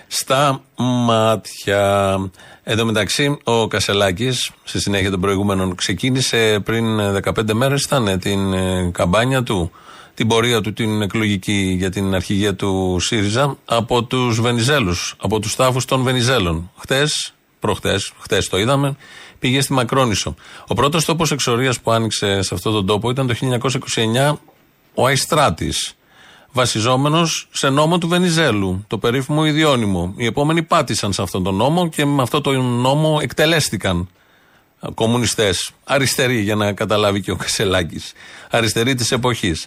[0.08, 2.16] στα μάτια.
[2.62, 8.18] Εν τω μεταξύ, ο Κασελάκης, στη συνέχεια των προηγούμενων, ξεκίνησε πριν ε, 15 μέρες, ήταν
[8.18, 9.70] την ε, καμπάνια του,
[10.14, 15.56] την πορεία του, την εκλογική για την αρχηγία του ΣΥΡΙΖΑ από τους Βενιζέλους, από τους
[15.56, 16.70] τάφους των Βενιζέλων.
[16.76, 18.96] Χτες, προχτές, χτες το είδαμε,
[19.38, 20.34] πήγε στη Μακρόνισο.
[20.66, 24.32] Ο πρώτος τόπος εξορίας που άνοιξε σε αυτόν τον τόπο ήταν το 1929
[24.94, 25.97] ο Αϊστράτης
[26.52, 30.14] βασιζόμενος σε νόμο του Βενιζέλου, το περίφημο ιδιώνυμο.
[30.16, 34.08] Οι επόμενοι πάτησαν σε αυτόν τον νόμο και με αυτόν τον νόμο εκτελέστηκαν
[34.94, 35.70] κομμουνιστές.
[35.84, 38.12] Αριστεροί, για να καταλάβει και ο Κασελάκης.
[38.50, 39.66] Αριστεροί της εποχής.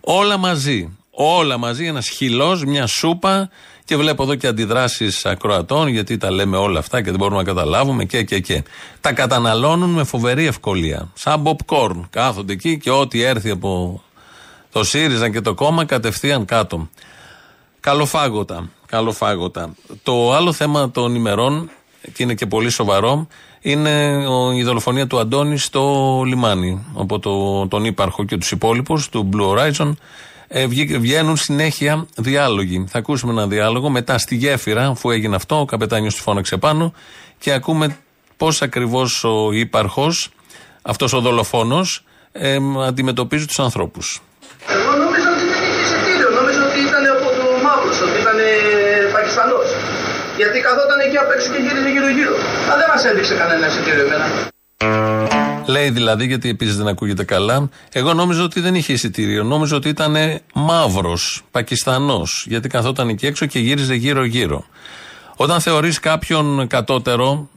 [0.00, 0.96] Όλα μαζί.
[1.10, 3.50] Όλα μαζί, ένας χυλός, μια σούπα.
[3.84, 7.44] Και βλέπω εδώ και αντιδράσεις ακροατών, γιατί τα λέμε όλα αυτά και δεν μπορούμε να
[7.44, 8.62] καταλάβουμε και και και.
[9.00, 11.10] Τα καταναλώνουν με φοβερή ευκολία.
[11.14, 12.00] Σαν popcorn.
[12.10, 14.02] Κάθονται εκεί και ό,τι έρθει από
[14.72, 16.88] το ΣΥΡΙΖΑ και το κόμμα κατευθείαν κάτω.
[17.80, 18.68] Καλοφάγωτα.
[18.86, 19.74] Καλοφάγωτα.
[20.02, 21.70] Το άλλο θέμα των ημερών,
[22.12, 23.26] και είναι και πολύ σοβαρό,
[23.60, 26.84] είναι ο- η δολοφονία του Αντώνη στο λιμάνι.
[26.96, 29.92] Από το, τον ύπαρχο και τους υπόλοιπους του Blue Horizon
[30.48, 32.84] ε, βγή- βγαίνουν συνέχεια διάλογοι.
[32.88, 36.92] Θα ακούσουμε ένα διάλογο μετά στη γέφυρα, αφού έγινε αυτό, ο καπετάνιος του φώναξε πάνω
[37.38, 37.96] και ακούμε
[38.36, 40.08] πώς ακριβώς ο ύπαρχο,
[40.82, 44.20] αυτός ο δολοφόνος, ε, αντιμετωπίζει τους ανθρώπους.
[49.38, 49.60] Πακιστανό.
[50.36, 52.34] Γιατί καθόταν εκεί απ' έξω και γύριζε γύρω-γύρω.
[52.66, 54.26] Αλλά δεν μας έδειξε κανένα εισιτήριο εμένα.
[55.66, 59.42] Λέει δηλαδή, γιατί επίσης δεν ακούγεται καλά, εγώ νόμιζα ότι δεν είχε εισιτήριο.
[59.44, 60.16] Νόμιζα ότι ήταν
[60.54, 64.64] μαύρος, Πακιστανός, γιατί καθόταν εκεί έξω και γύριζε γύρω-γύρω.
[65.36, 67.48] Όταν θεωρείς κάποιον κατώτερο,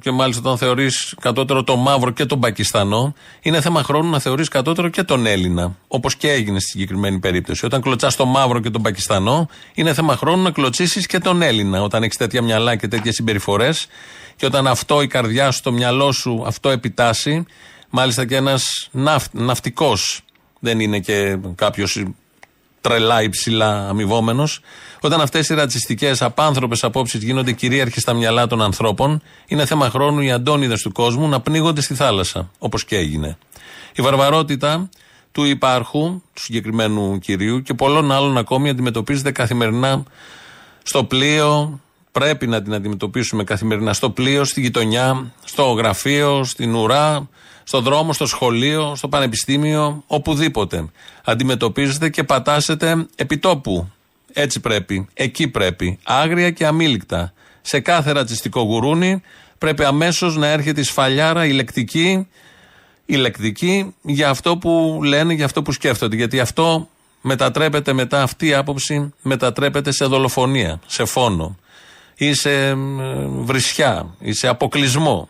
[0.00, 4.48] και μάλιστα όταν θεωρείς κατώτερο τον μαύρο και τον Πακιστανό, είναι θέμα χρόνου να θεωρείς
[4.48, 5.76] κατώτερο και τον Έλληνα.
[5.88, 7.64] Όπως και έγινε στη συγκεκριμένη περίπτωση.
[7.64, 11.82] Όταν κλωτσάς τον μαύρο και τον Πακιστανό, είναι θέμα χρόνου να κλωτσίσεις και τον Έλληνα.
[11.82, 13.86] Όταν έχεις τέτοια μυαλά και τέτοιες συμπεριφορές,
[14.36, 17.44] και όταν αυτό η καρδιά σου, το μυαλό σου, αυτό επιτάσσει,
[17.90, 20.20] μάλιστα και ένας ναυτ, ναυτικός,
[20.60, 22.04] δεν είναι και κάποιος
[22.80, 24.60] τρελά υψηλά αμοιβόμενος.
[25.00, 30.20] Όταν αυτές οι ρατσιστικές, απάνθρωπες απόψεις γίνονται κυρίαρχες στα μυαλά των ανθρώπων, είναι θέμα χρόνου
[30.20, 33.38] οι αντώνιδες του κόσμου να πνίγονται στη θάλασσα, όπως και έγινε.
[33.94, 34.88] Η βαρβαρότητα
[35.32, 40.02] του υπάρχου, του συγκεκριμένου κυρίου και πολλών άλλων ακόμη αντιμετωπίζεται καθημερινά
[40.82, 41.80] στο πλοίο.
[42.12, 47.28] Πρέπει να την αντιμετωπίσουμε καθημερινά στο πλοίο, στη γειτονιά, στο γραφείο, στην ουρά,
[47.64, 50.84] στο δρόμο, στο σχολείο, στο πανεπιστήμιο, οπουδήποτε.
[51.24, 53.92] Αντιμετωπίζετε και πατάσετε επιτόπου.
[54.32, 55.08] Έτσι πρέπει.
[55.14, 55.98] Εκεί πρέπει.
[56.02, 57.32] Άγρια και αμήλικτα.
[57.60, 59.22] Σε κάθε ρατσιστικό γουρούνι
[59.58, 62.28] πρέπει αμέσως να έρχεται η σφαλιάρα ηλεκτική,
[63.06, 66.16] ηλεκτική για αυτό που λένε, για αυτό που σκέφτονται.
[66.16, 66.88] Γιατί αυτό
[67.20, 71.56] μετατρέπεται μετά, αυτή η άποψη μετατρέπεται σε δολοφονία, σε φόνο
[72.14, 72.74] ή σε ε,
[73.28, 75.28] βρισιά ή σε αποκλεισμό.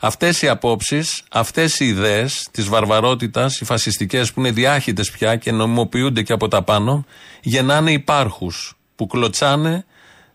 [0.00, 5.52] Αυτές οι απόψεις, αυτές οι ιδέες της βαρβαρότητας, οι φασιστικές που είναι διάχυτες πια και
[5.52, 7.04] νομιμοποιούνται και από τα πάνω,
[7.42, 9.84] γεννάνε υπάρχους που κλωτσάνε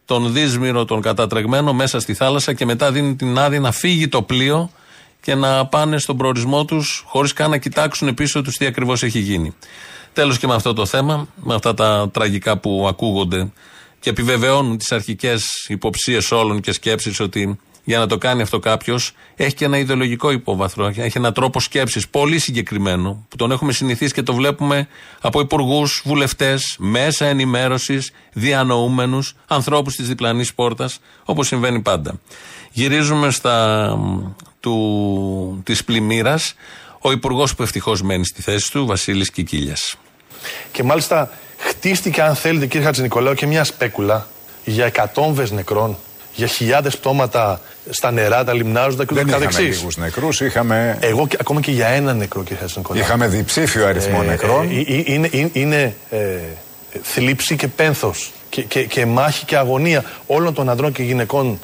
[0.05, 4.21] τον δύσμυρο, τον κατατρεγμένο μέσα στη θάλασσα και μετά δίνουν την άδεια να φύγει το
[4.21, 4.71] πλοίο
[5.21, 9.19] και να πάνε στον προορισμό τους χωρίς καν να κοιτάξουν πίσω τους τι ακριβώς έχει
[9.19, 9.55] γίνει.
[10.13, 13.51] Τέλος και με αυτό το θέμα, με αυτά τα τραγικά που ακούγονται
[13.99, 19.11] και επιβεβαιώνουν τις αρχικές υποψίες όλων και σκέψεις ότι για να το κάνει αυτό κάποιος
[19.35, 24.13] έχει και ένα ιδεολογικό υπόβαθρο, έχει ένα τρόπο σκέψης πολύ συγκεκριμένο που τον έχουμε συνηθίσει
[24.13, 24.87] και το βλέπουμε
[25.21, 32.19] από υπουργούς, βουλευτές, μέσα ενημέρωσης, διανοούμενους, ανθρώπους της διπλανής πόρτας, όπως συμβαίνει πάντα.
[32.71, 33.97] Γυρίζουμε στα
[34.59, 36.55] του, της πλημμύρας
[37.01, 39.95] ο υπουργός που ευτυχώς μένει στη θέση του, Βασίλης Κικίλιας.
[40.71, 44.27] Και μάλιστα χτίστηκε, αν θέλετε, κύριε Χατζηνικολάου, και μια σπέκουλα
[44.65, 45.97] για εκατόμβες νεκρών,
[46.33, 49.77] για χιλιάδες πτώματα στα νερά, τα λιμνάζοντα και Δεν ούτω είχαμε καθεξής.
[49.79, 50.97] λίγους νεκρούς, είχαμε...
[51.01, 53.01] Εγώ και- ακόμα και για ένα νεκρό, κύριε Χατζηνικολάου.
[53.03, 54.69] Είχαμε διψήφιο αριθμό Ε, νεκρών.
[54.69, 56.17] ε, ε, είναι είναι, είναι ε,
[57.01, 61.59] θλίψη και πένθος και, και, και μάχη και αγωνία όλων των ανδρών και γυναικών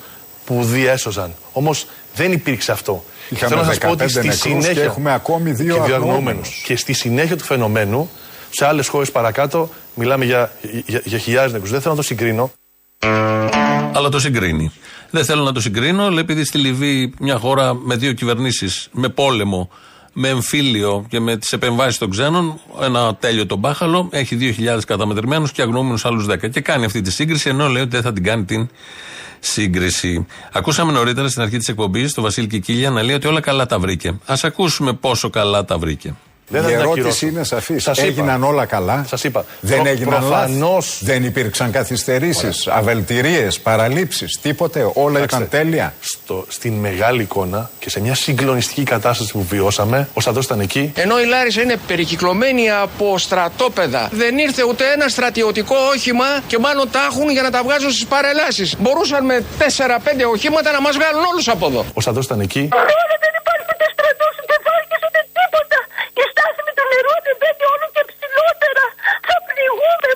[0.45, 1.33] που διέσωζαν.
[1.51, 3.03] Όμως δεν υπήρξε αυτό.
[3.29, 5.73] Και Είχαμε Θέλω να σας πω 15 ότι στη νεκρούς συνέχεια και έχουμε ακόμη δύο
[5.73, 6.07] και αγνοούμενους.
[6.07, 6.61] αγνοούμενους.
[6.65, 8.09] Και στη συνέχεια του φαινομένου,
[8.49, 10.51] σε άλλες χώρες παρακάτω, μιλάμε για,
[10.85, 11.71] για, για χιλιάδες νεκρούς.
[11.71, 12.51] Δεν θέλω να το συγκρίνω.
[13.97, 14.71] Αλλά το συγκρίνει.
[15.09, 19.09] Δεν θέλω να το συγκρίνω, αλλά επειδή στη Λιβύη μια χώρα με δύο κυβερνήσεις, με
[19.09, 19.69] πόλεμο,
[20.13, 25.51] με εμφύλιο και με τις επεμβάσεις των ξένων, ένα τέλειο τον μπάχαλο, έχει 2.000 καταμετρημένους
[25.51, 26.49] και αγνοούμενους άλλους 10.
[26.49, 28.69] Και κάνει αυτή τη σύγκριση, ενώ λέει ότι δεν θα την κάνει την
[29.39, 30.25] σύγκριση.
[30.51, 33.79] Ακούσαμε νωρίτερα στην αρχή της εκπομπής τον Βασίλη Κικίλια να λέει ότι όλα καλά τα
[33.79, 34.09] βρήκε.
[34.09, 36.15] Α ακούσουμε πόσο καλά τα βρήκε.
[36.51, 37.83] Η ερώτηση είναι σαφής.
[37.83, 38.07] Σας είπα.
[38.07, 39.05] Έγιναν όλα καλά.
[39.07, 39.45] Σας είπα.
[39.59, 41.05] Δεν Προ- έγιναν προφανώς- λάθη.
[41.05, 44.39] Δεν υπήρξαν καθυστερήσεις, αβελτηρίες, παραλήψεις.
[44.41, 44.89] Τίποτε.
[44.93, 45.93] Όλα Κοιτάξτε, ήταν τέλεια.
[45.99, 50.91] Στο, στην μεγάλη εικόνα και σε μια συγκλονιστική κατάσταση που βιώσαμε, ο Σαντό ήταν εκεί.
[50.95, 56.89] Ενώ η Λάρισα είναι περικυκλωμένη από στρατόπεδα, δεν ήρθε ούτε ένα στρατιωτικό όχημα και μάλλον
[56.91, 58.75] τα έχουν για να τα βγάζουν στις παρελάσεις.
[58.79, 61.85] Μπορούσαν με 4-5 οχήματα να μας βγάλουν όλους από εδώ.
[61.93, 62.63] Ο Σαντό ήταν εκεί.
[63.23, 65.79] δεν υπάρχει ούτε στρατός, ούτε βάρκες, ούτε τίποτα.
[66.15, 68.83] Και στάθμη του νερού ανεβαίνει όλο και ψηλότερα.
[69.27, 70.09] Θα πληγούμε,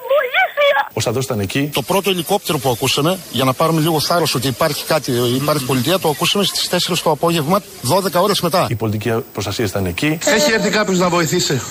[1.02, 1.12] βοήθεια.
[1.12, 4.48] Ο Σαντό ήταν εκεί; Το πρώτο ελικόπτερο που ακούσαμε, για να πάρουμε λίγο θάρρος ότι
[4.48, 8.68] υπάρχει κάτι, υπάρχει πολιτεία, το ακούσαμε στις 4 το απόγευμα, 12 ώρες μετά.
[8.70, 10.18] Η πολιτική προστασία ήταν εκεί.
[10.26, 11.62] Έχει έρθει κάποιος να βοηθήσει.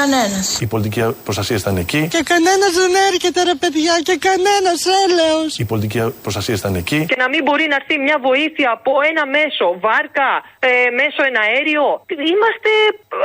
[0.00, 0.60] Κανένας.
[0.60, 2.02] Η πολιτική προστασία ήταν εκεί.
[2.14, 5.58] Και κανένας δεν έρχεται, ρε παιδιά, και κανένας έλεος.
[5.58, 7.00] Η πολιτική προστασία ήταν εκεί.
[7.10, 10.70] Και να μην μπορεί να έρθει μια βοήθεια από ένα μέσο, βάρκα, ε,
[11.00, 11.84] μέσο εναέριο.
[12.32, 12.70] Είμαστε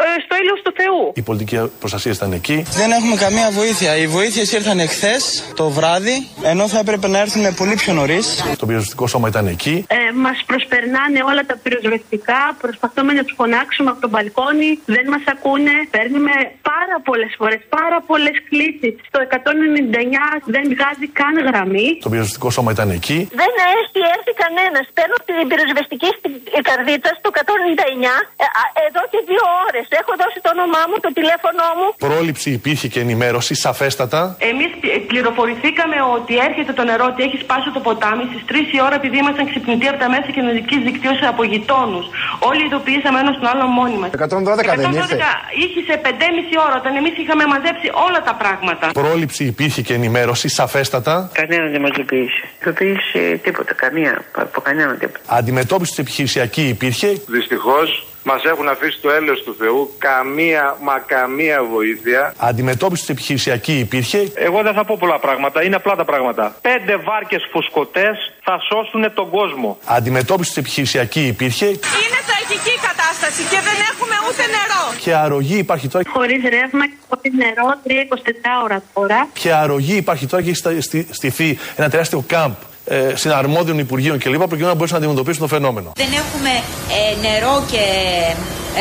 [0.06, 1.02] ε, στο έλεος του Θεού.
[1.22, 2.58] Η πολιτική προστασία ήταν εκεί.
[2.80, 3.92] Δεν έχουμε καμία βοήθεια.
[4.02, 5.22] Οι βοήθειες ήρθαν εχθές
[5.56, 6.16] το βράδυ,
[6.52, 8.26] ενώ θα έπρεπε να έρθουν πολύ πιο νωρίς.
[8.62, 9.76] Το πυροσβεστικό σώμα ήταν εκεί.
[9.88, 9.96] Ε,
[10.26, 12.42] Μας προσπερνάνε όλα τα πυροσβεστικά.
[12.64, 14.70] Προσπαθούμε να τους φωνάξουμε από τον μπαλκόνι.
[14.96, 15.76] Δεν μας ακούνε.
[15.96, 16.32] Παίρνουμε
[16.72, 18.94] πάρα πολλές φορές, πάρα πολλές κλήσεις.
[19.14, 21.88] Το 199 δεν βγάζει καν γραμμή.
[22.06, 23.20] Το πυροσβεστικό σώμα ήταν εκεί.
[23.42, 24.86] Δεν έχει έρθει κανένας.
[24.98, 29.86] Παίρνω την πυροσβεστική στην καρδίτσα στο 199 ε, α, εδώ και δύο ώρες.
[30.02, 31.88] Έχω δώσει το όνομά μου, το τηλέφωνό μου.
[32.08, 34.22] Πρόληψη υπήρχε και ενημέρωση, σαφέστατα.
[34.52, 34.70] Εμείς
[35.12, 39.16] πληροφορηθήκαμε ότι έρχεται το νερό, ότι έχει σπάσει το ποτάμι στις 3 η ώρα επειδή
[39.24, 42.06] ήμασταν ξυπνητοί από τα μέσα κοινωνικής δικτύωσης από γειτόνους.
[42.50, 44.10] Όλοι ειδοποιήσαμε ένας τον άλλο μόνοι μας.
[44.10, 45.16] 112 δεν ήρθε.
[45.62, 48.92] είχε σε 5,5 ώρα όταν εμείς είχαμε μαζέψει όλα τα πράγματα.
[48.92, 51.30] Πρόληψη υπήρχε και ενημέρωση, σαφέστατα.
[51.34, 52.44] Κανένας δεν μας ειδοποίησε.
[52.62, 55.20] Ειδοποίησε τίποτα, καμία, από κανέναν τίποτα.
[55.26, 57.22] Αντιμετώπιση επιχειρησιακής υπήρχε.
[57.28, 62.34] Δυστυχώς μας έχουν αφήσει το έλεος του Θεού καμία μα καμία βοήθεια.
[62.38, 64.32] Αντιμετώπιση επιχειρησιακή υπήρχε.
[64.36, 66.56] Εγώ δεν θα πω πολλά πράγματα, είναι απλά τα πράγματα.
[66.62, 69.78] Πέντε βάρκες φουσκωτές θα σώσουν τον κόσμο.
[69.86, 71.66] Αντιμετώπιση επιχειρησιακή υπήρχε.
[71.66, 74.84] Είναι τραγική κατάσταση και δεν έχουμε ούτε νερό.
[75.04, 76.04] Και αρρωγή υπάρχει τώρα.
[76.10, 79.28] Χωρίς ρεύμα και χωρίς νερό, 3-24 ώρα τώρα.
[79.34, 82.54] Και αρρωγή υπάρχει τώρα και έχει στα- στη- στηθεί ένα τεράστιο κάμπ
[82.86, 84.38] ε, συναρμόδιων υπουργείων κλπ.
[84.38, 85.92] προκειμένου να μπορέσουν να αντιμετωπίσουν το φαινόμενο.
[85.96, 87.84] Δεν έχουμε ε, νερό και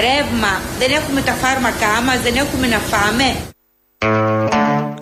[0.00, 3.36] ρεύμα, δεν έχουμε τα φάρμακά μας, δεν έχουμε να φάμε.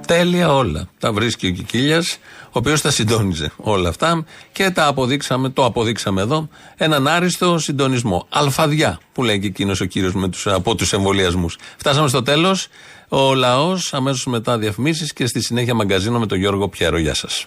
[0.06, 0.88] Τέλεια όλα.
[0.98, 6.20] Τα βρίσκει ο Κικίλιας, ο οποίος τα συντόνιζε όλα αυτά και τα αποδείξαμε, το αποδείξαμε
[6.20, 8.26] εδώ, έναν άριστο συντονισμό.
[8.28, 10.12] Αλφαδιά, που λέει και εκείνος ο κύριος
[10.44, 11.58] από τους εμβολιασμούς.
[11.76, 12.68] Φτάσαμε στο τέλος.
[13.08, 16.98] Ο λαός, αμέσως μετά διαφημίσεις και στη συνέχεια μαγκαζίνο με τον Γιώργο Πιέρο.
[16.98, 17.46] Γεια σας.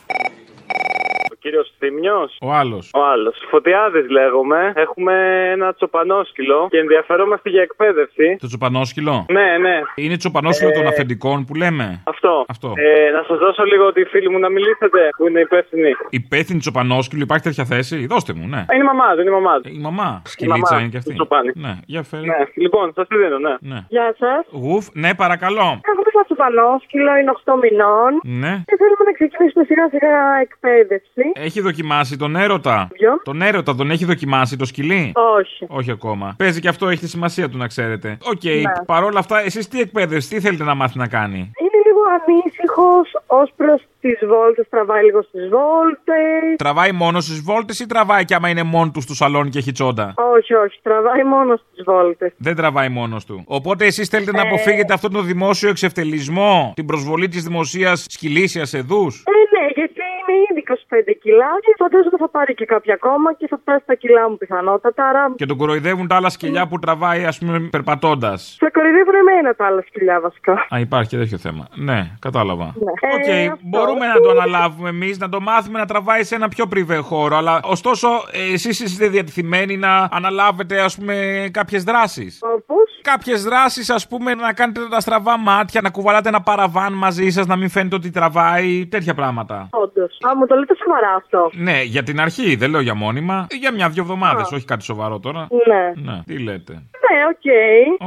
[1.44, 2.30] Ο κύριος Θήμιο.
[2.42, 2.90] Ο άλλος.
[2.94, 3.36] Ο άλλος.
[3.50, 4.74] Φωτιάδης λέγομαι.
[4.76, 5.14] Έχουμε
[5.52, 8.38] ένα τσοπανόσκυλο και ενδιαφερόμαστε για εκπαίδευση.
[8.40, 9.80] Το τσοπανόσκυλο; Ναι, ναι.
[9.96, 12.46] Είναι τσοπανόσκυλο Ε, των αφεντικών που λέμε; Αυτό.
[12.48, 12.74] Αυτό.
[12.76, 15.92] Ε, να σας δώσω λίγο τη φίλη μου να μιλήσετε που είναι υπεύθυνη.
[16.10, 18.66] Υπεύθυνη τσοπανόσκυλο, υπάρχει τέτοια θέση; Δώστε μου, ναι.
[18.74, 19.56] Είναι η μαμά, δεν είναι η μαμά.
[19.64, 20.22] Η μαμά.
[20.26, 21.16] Σκυλίτσα είναι και αυτή.
[21.56, 22.26] Ναι, για φέρε.
[22.26, 23.56] Ναι, λοιπόν, σας τη δίνω, ναι.
[23.60, 23.80] Ναι.
[23.90, 24.42] Γεια σας.
[24.62, 25.68] Γουφ, ναι, παρακαλώ.
[25.92, 28.12] Έχουμε ένα τσοπανόσκυλο, είναι 8 μηνών.
[28.42, 28.54] Ναι.
[28.68, 30.14] Και θέλουμε να ξεκινήσουμε σιγά σιγά
[30.46, 31.24] εκπαίδευση.
[31.48, 35.66] Έχει δοκιμάσει τον έρωτα; Ποιον; Τον έρωτα τον έχει δοκιμάσει το σκυλί; Όχι.
[35.68, 36.36] Όχι ακόμα.
[36.38, 38.18] Παίζει και αυτό, έχει τη σημασία του να ξέρετε.
[38.34, 38.72] Οκ, Ναι.
[38.86, 41.73] παρόλα αυτά, εσείς τι εκπαίδευση, τι θέλετε να μάθει να κάνει; Είναι λίγο
[42.18, 46.56] ανήσυχος ως προς τις βόλτες, τραβάει λίγο στις βόλτες.
[46.58, 49.72] Τραβάει μόνο στις βόλτες ή τραβάει και άμα είναι μόνο τους στο σαλόνι και έχει
[49.72, 52.32] τσόντα; Όχι, όχι, τραβάει μόνο στις βόλτες.
[52.38, 53.44] Δεν τραβάει μόνος του.
[53.48, 54.48] Οπότε εσείς θέλετε να Ε.
[54.48, 59.06] αποφύγετε αυτόν τον δημόσιο εξευτελισμό, την προσβολή της δημοσίας σκυλίσιας αιδούς.
[59.06, 60.03] Ε, ναι, γιατί είναι
[60.50, 64.30] ήδη 25 κιλά και φαντάζομαι θα πάρει και κάποια ακόμα και θα φτάσει τα κιλά
[64.30, 65.08] μου πιθανότατα.
[65.10, 68.56] Άρα Και τον κοροϊδεύουν τα άλλα σκυλιά που τραβάει, ας πούμε, περπατώντας.
[68.60, 70.54] θα κοροϊδεύουν εμένα τα άλλα σκυλιά βασικά.
[70.74, 71.68] Α, υπάρχει και τέτοιο θέμα.
[71.76, 72.66] Ναι, κατάλαβα.
[72.66, 72.92] Ναι.
[73.16, 73.60] Οκ, Ε, αυτό.
[73.64, 77.36] μπορούμε να το αναλάβουμε εμείς, να το μάθουμε να τραβάει σε ένα πιο πριβέ χώρο.
[77.38, 78.08] Αλλά ωστόσο,
[78.54, 82.40] εσείς είστε διατεθειμένοι να αναλάβετε, ας πούμε, κάποιες δράσεις.
[82.44, 82.93] Όπως.
[83.04, 87.46] Κάποιες δράσεις, ας πούμε, να κάνετε τα στραβά μάτια, να κουβαλάτε ένα παραβάν μαζί σας,
[87.46, 89.68] να μην φαίνεται ότι τραβάει, τέτοια πράγματα.
[89.72, 90.18] Όντως.
[90.28, 91.50] Α, μου το λέτε σοβαρά αυτό.
[91.54, 93.48] Ναι, για την αρχή, δεν λέω για μόνιμα.
[93.60, 95.48] Για μια-δυο εβδομάδες, όχι κάτι σοβαρό τώρα.
[95.68, 96.12] Ναι.
[96.12, 96.84] Ναι, τι λέτε.
[97.06, 97.48] Ναι, οκ.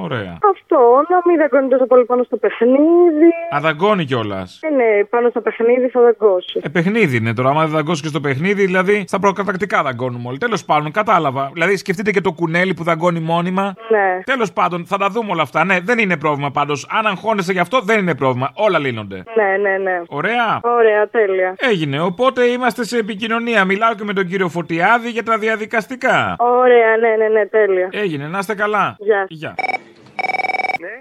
[0.05, 0.39] Ωραία.
[0.53, 0.79] Αυτό,
[1.09, 3.29] να μην δαγκώνει τόσο πολύ πάνω στο παιχνίδι.
[3.51, 4.61] Α, δαγκώνει κιόλας.
[4.63, 6.61] Ε, ναι, πάνω στο παιχνίδι θα δαγκώσει.
[6.63, 7.49] Ε, παιχνίδι είναι τώρα.
[7.49, 10.39] Άμα δεν δαγκώσει και στο παιχνίδι, δηλαδή στα προκατακτικά δαγκώνουμε όλοι.
[10.39, 11.51] Τέλος πάντων, κατάλαβα.
[11.53, 13.75] Δηλαδή, σκεφτείτε και το κουνέλι που δαγκώνει μόνιμα.
[13.89, 14.21] Ναι.
[14.25, 15.65] Τέλος πάντων, θα τα δούμε όλα αυτά.
[15.65, 16.89] Ναι, δεν είναι πρόβλημα πάντως.
[16.91, 18.51] Αν αγχώνεσαι γι' αυτό, δεν είναι πρόβλημα.
[18.55, 19.23] Όλα λύνονται.
[19.37, 20.03] Ναι, ναι, ναι.
[20.09, 20.61] Ωραία.
[20.63, 21.55] Ωραία, τέλεια.
[21.59, 22.01] Έγινε.
[22.01, 23.65] Οπότε είμαστε σε επικοινωνία.
[23.65, 26.37] Μιλάω και με τον κύριο Φωτιάδη για τα διαδικαστικά.
[26.39, 27.89] Ωραία, ναι, ναι, ναι, τέλεια.
[27.93, 28.27] Έγινε.
[28.27, 28.96] Να είστε καλά.
[28.99, 29.27] Γεια.
[29.29, 29.55] Γεια.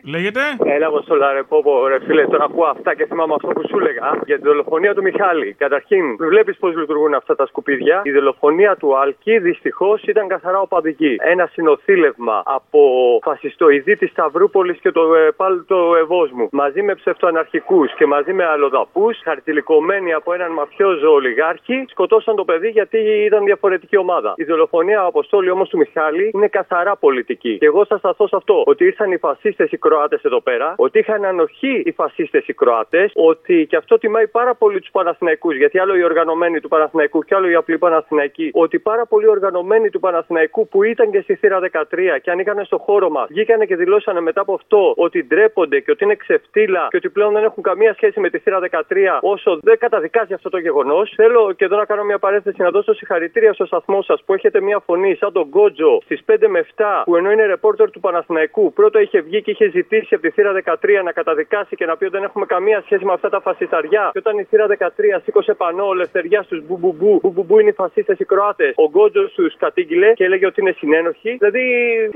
[0.03, 3.77] Λέγεται; Έλα, εγώ στο λαρεπόπο, ρε φίλε, τώρα ακούω αυτά και θυμάμαι αυτό που σου
[3.79, 5.53] έλεγα για τη δολοφονία του Μιχάλη.
[5.53, 8.01] Καταρχήν, βλέπεις πώς λειτουργούν αυτά τα σκουπίδια.
[8.03, 11.15] Η δολοφονία του Άλκη δυστυχώς ήταν καθαρά οπαδική.
[11.19, 12.79] Ένα συνοθήλευμα από
[13.23, 18.45] φασιστοειδή της Σταυρούπολης και το, ε, πάλι το Ευόσμου μαζί με ψευτοαναρχικούς και μαζί με
[18.45, 24.33] αλλοδαπούς, χαρτιλικωμένοι από έναν μαφιόζο ολιγάρχη, σκοτώσαν το παιδί γιατί ήταν διαφορετική ομάδα.
[24.35, 27.57] Η δολοφονία αποστόλη όμως του Μιχάλη είναι καθαρά πολιτική.
[27.57, 28.63] Και εγώ θα σταθώ σε αυτό.
[28.65, 33.11] Ότι ήρθαν οι φασίστες οι Κροάτες εδώ πέρα, ότι είχαν ανοχή οι φασίστες οι Κροάτες,
[33.15, 37.35] ότι και αυτό τιμάει πάρα πολύ τους Παναθηναϊκούς, γιατί άλλο οι οργανωμένοι του Παναθηναϊκού και
[37.35, 41.59] άλλο οι απλοί Παναθηναϊκοί, ότι πάρα πολλοί οργανωμένοι του Παναθηναϊκού που ήταν και στη θύρα
[41.59, 45.91] 13 και ανοίγανε στο χώρο μας, βγήκανε και δηλώσανε μετά από αυτό ότι ντρέπονται και
[45.91, 48.81] ότι είναι ξεφτύλα και ότι πλέον δεν έχουν καμία σχέση με τη θύρα 13
[49.21, 51.13] όσο δεν καταδικάζει αυτό το γεγονός.
[51.15, 54.61] Θέλω και εδώ να κάνω μια παρένθεση να δώσω συγχαρητήρια στο σταθμό σας που έχετε
[54.61, 58.73] μια φωνή σαν τον Γκότζο στις 5 με 7 που ενώ είναι ρεπόρτερ του Παναθηναϊκού
[58.73, 62.03] πρώτο είχε βγει και είχε ζητήσει από τη θύρα 13 να καταδικάσει και να πει
[62.03, 64.09] ότι δεν έχουμε καμία σχέση με αυτά τα φασισταριά.
[64.13, 64.87] Και όταν η θύρα 13
[65.23, 70.13] σήκωσε πανό ελευθεριά στους μπουμπουμπού, μπουμπουμπού είναι οι φασίστες οι Κροάτες, ο Γκότζος τους κατήγγειλε
[70.13, 71.35] και έλεγε ότι είναι συνένοχοι.
[71.39, 71.63] Δηλαδή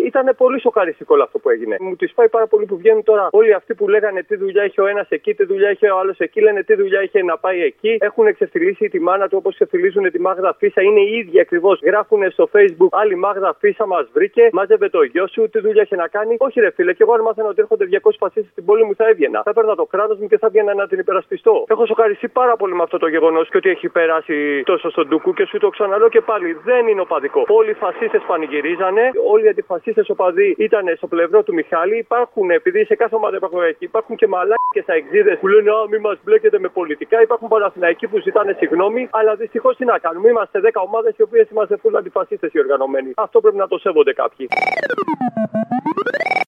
[0.06, 1.76] ήταν πολύ σοκαριστικό όλο αυτό που έγινε.
[1.80, 4.82] Μου τη πάει πάρα πολύ που βγαίνουν τώρα όλοι αυτοί που λέγανε τι δουλειά είχε
[4.82, 7.62] ο ένας εκεί, τι δουλειά είχε ο άλλος εκεί, λένε τι δουλειά είχε να πάει
[7.62, 7.98] εκεί.
[8.00, 10.82] Έχουν εξεφυλίσει τη μάνα του όπως ξεφυλίζουν τη Μάγδα Φίσα.
[10.82, 11.80] Είναι οι ίδιοι ακριβώς.
[11.84, 15.96] Γράφουν στο Facebook άλλη Μάγδα Φίσα μας βρήκε, μάζευε το γιο σου, τι δουλειά είχε
[15.96, 16.36] να κάνει.
[16.40, 19.05] Όχι ρε φίλε, και εγώ αν μάθαινα ότι έρχονται 200 φασίστες στην πόλη μου θα
[19.11, 19.39] έβγαινα.
[19.47, 21.55] Θα έπαιρνα το κράτο μου και θα έβγαινα να την υπερασπιστώ.
[21.73, 25.34] Έχω σοκαριστεί πάρα πολύ με αυτό το γεγονός και ότι έχει περάσει τόσο στον Τούκου
[25.34, 27.41] και σου το ξαναλέω και πάλι δεν είναι οπαδικό.
[27.47, 29.03] Όλοι οι φασίστες πανηγυρίζανε,
[29.34, 31.97] όλοι οι αντιφασίστες οπαδοί ήταν στο πλευρό του Μιχάλη.
[31.97, 35.97] Υπάρχουν, επειδή σε κάθε ομάδα υπάρχουν εκεί, υπάρχουν και μαλάκες αεξίδες που λένε Α, μη
[35.97, 37.21] μας μπλέκετε με πολιτικά.
[37.21, 40.30] Υπάρχουν Παναθηναϊκοί που ζητάνε συγγνώμη, αλλά δυστυχώς τι να κάνουμε.
[40.30, 43.11] Είμαστε 10 ομάδες οι οποίες είμαστε φούλα αντιφασίστες οι οργανωμένοι.
[43.15, 44.47] Αυτό πρέπει να το σέβονται κάποιοι.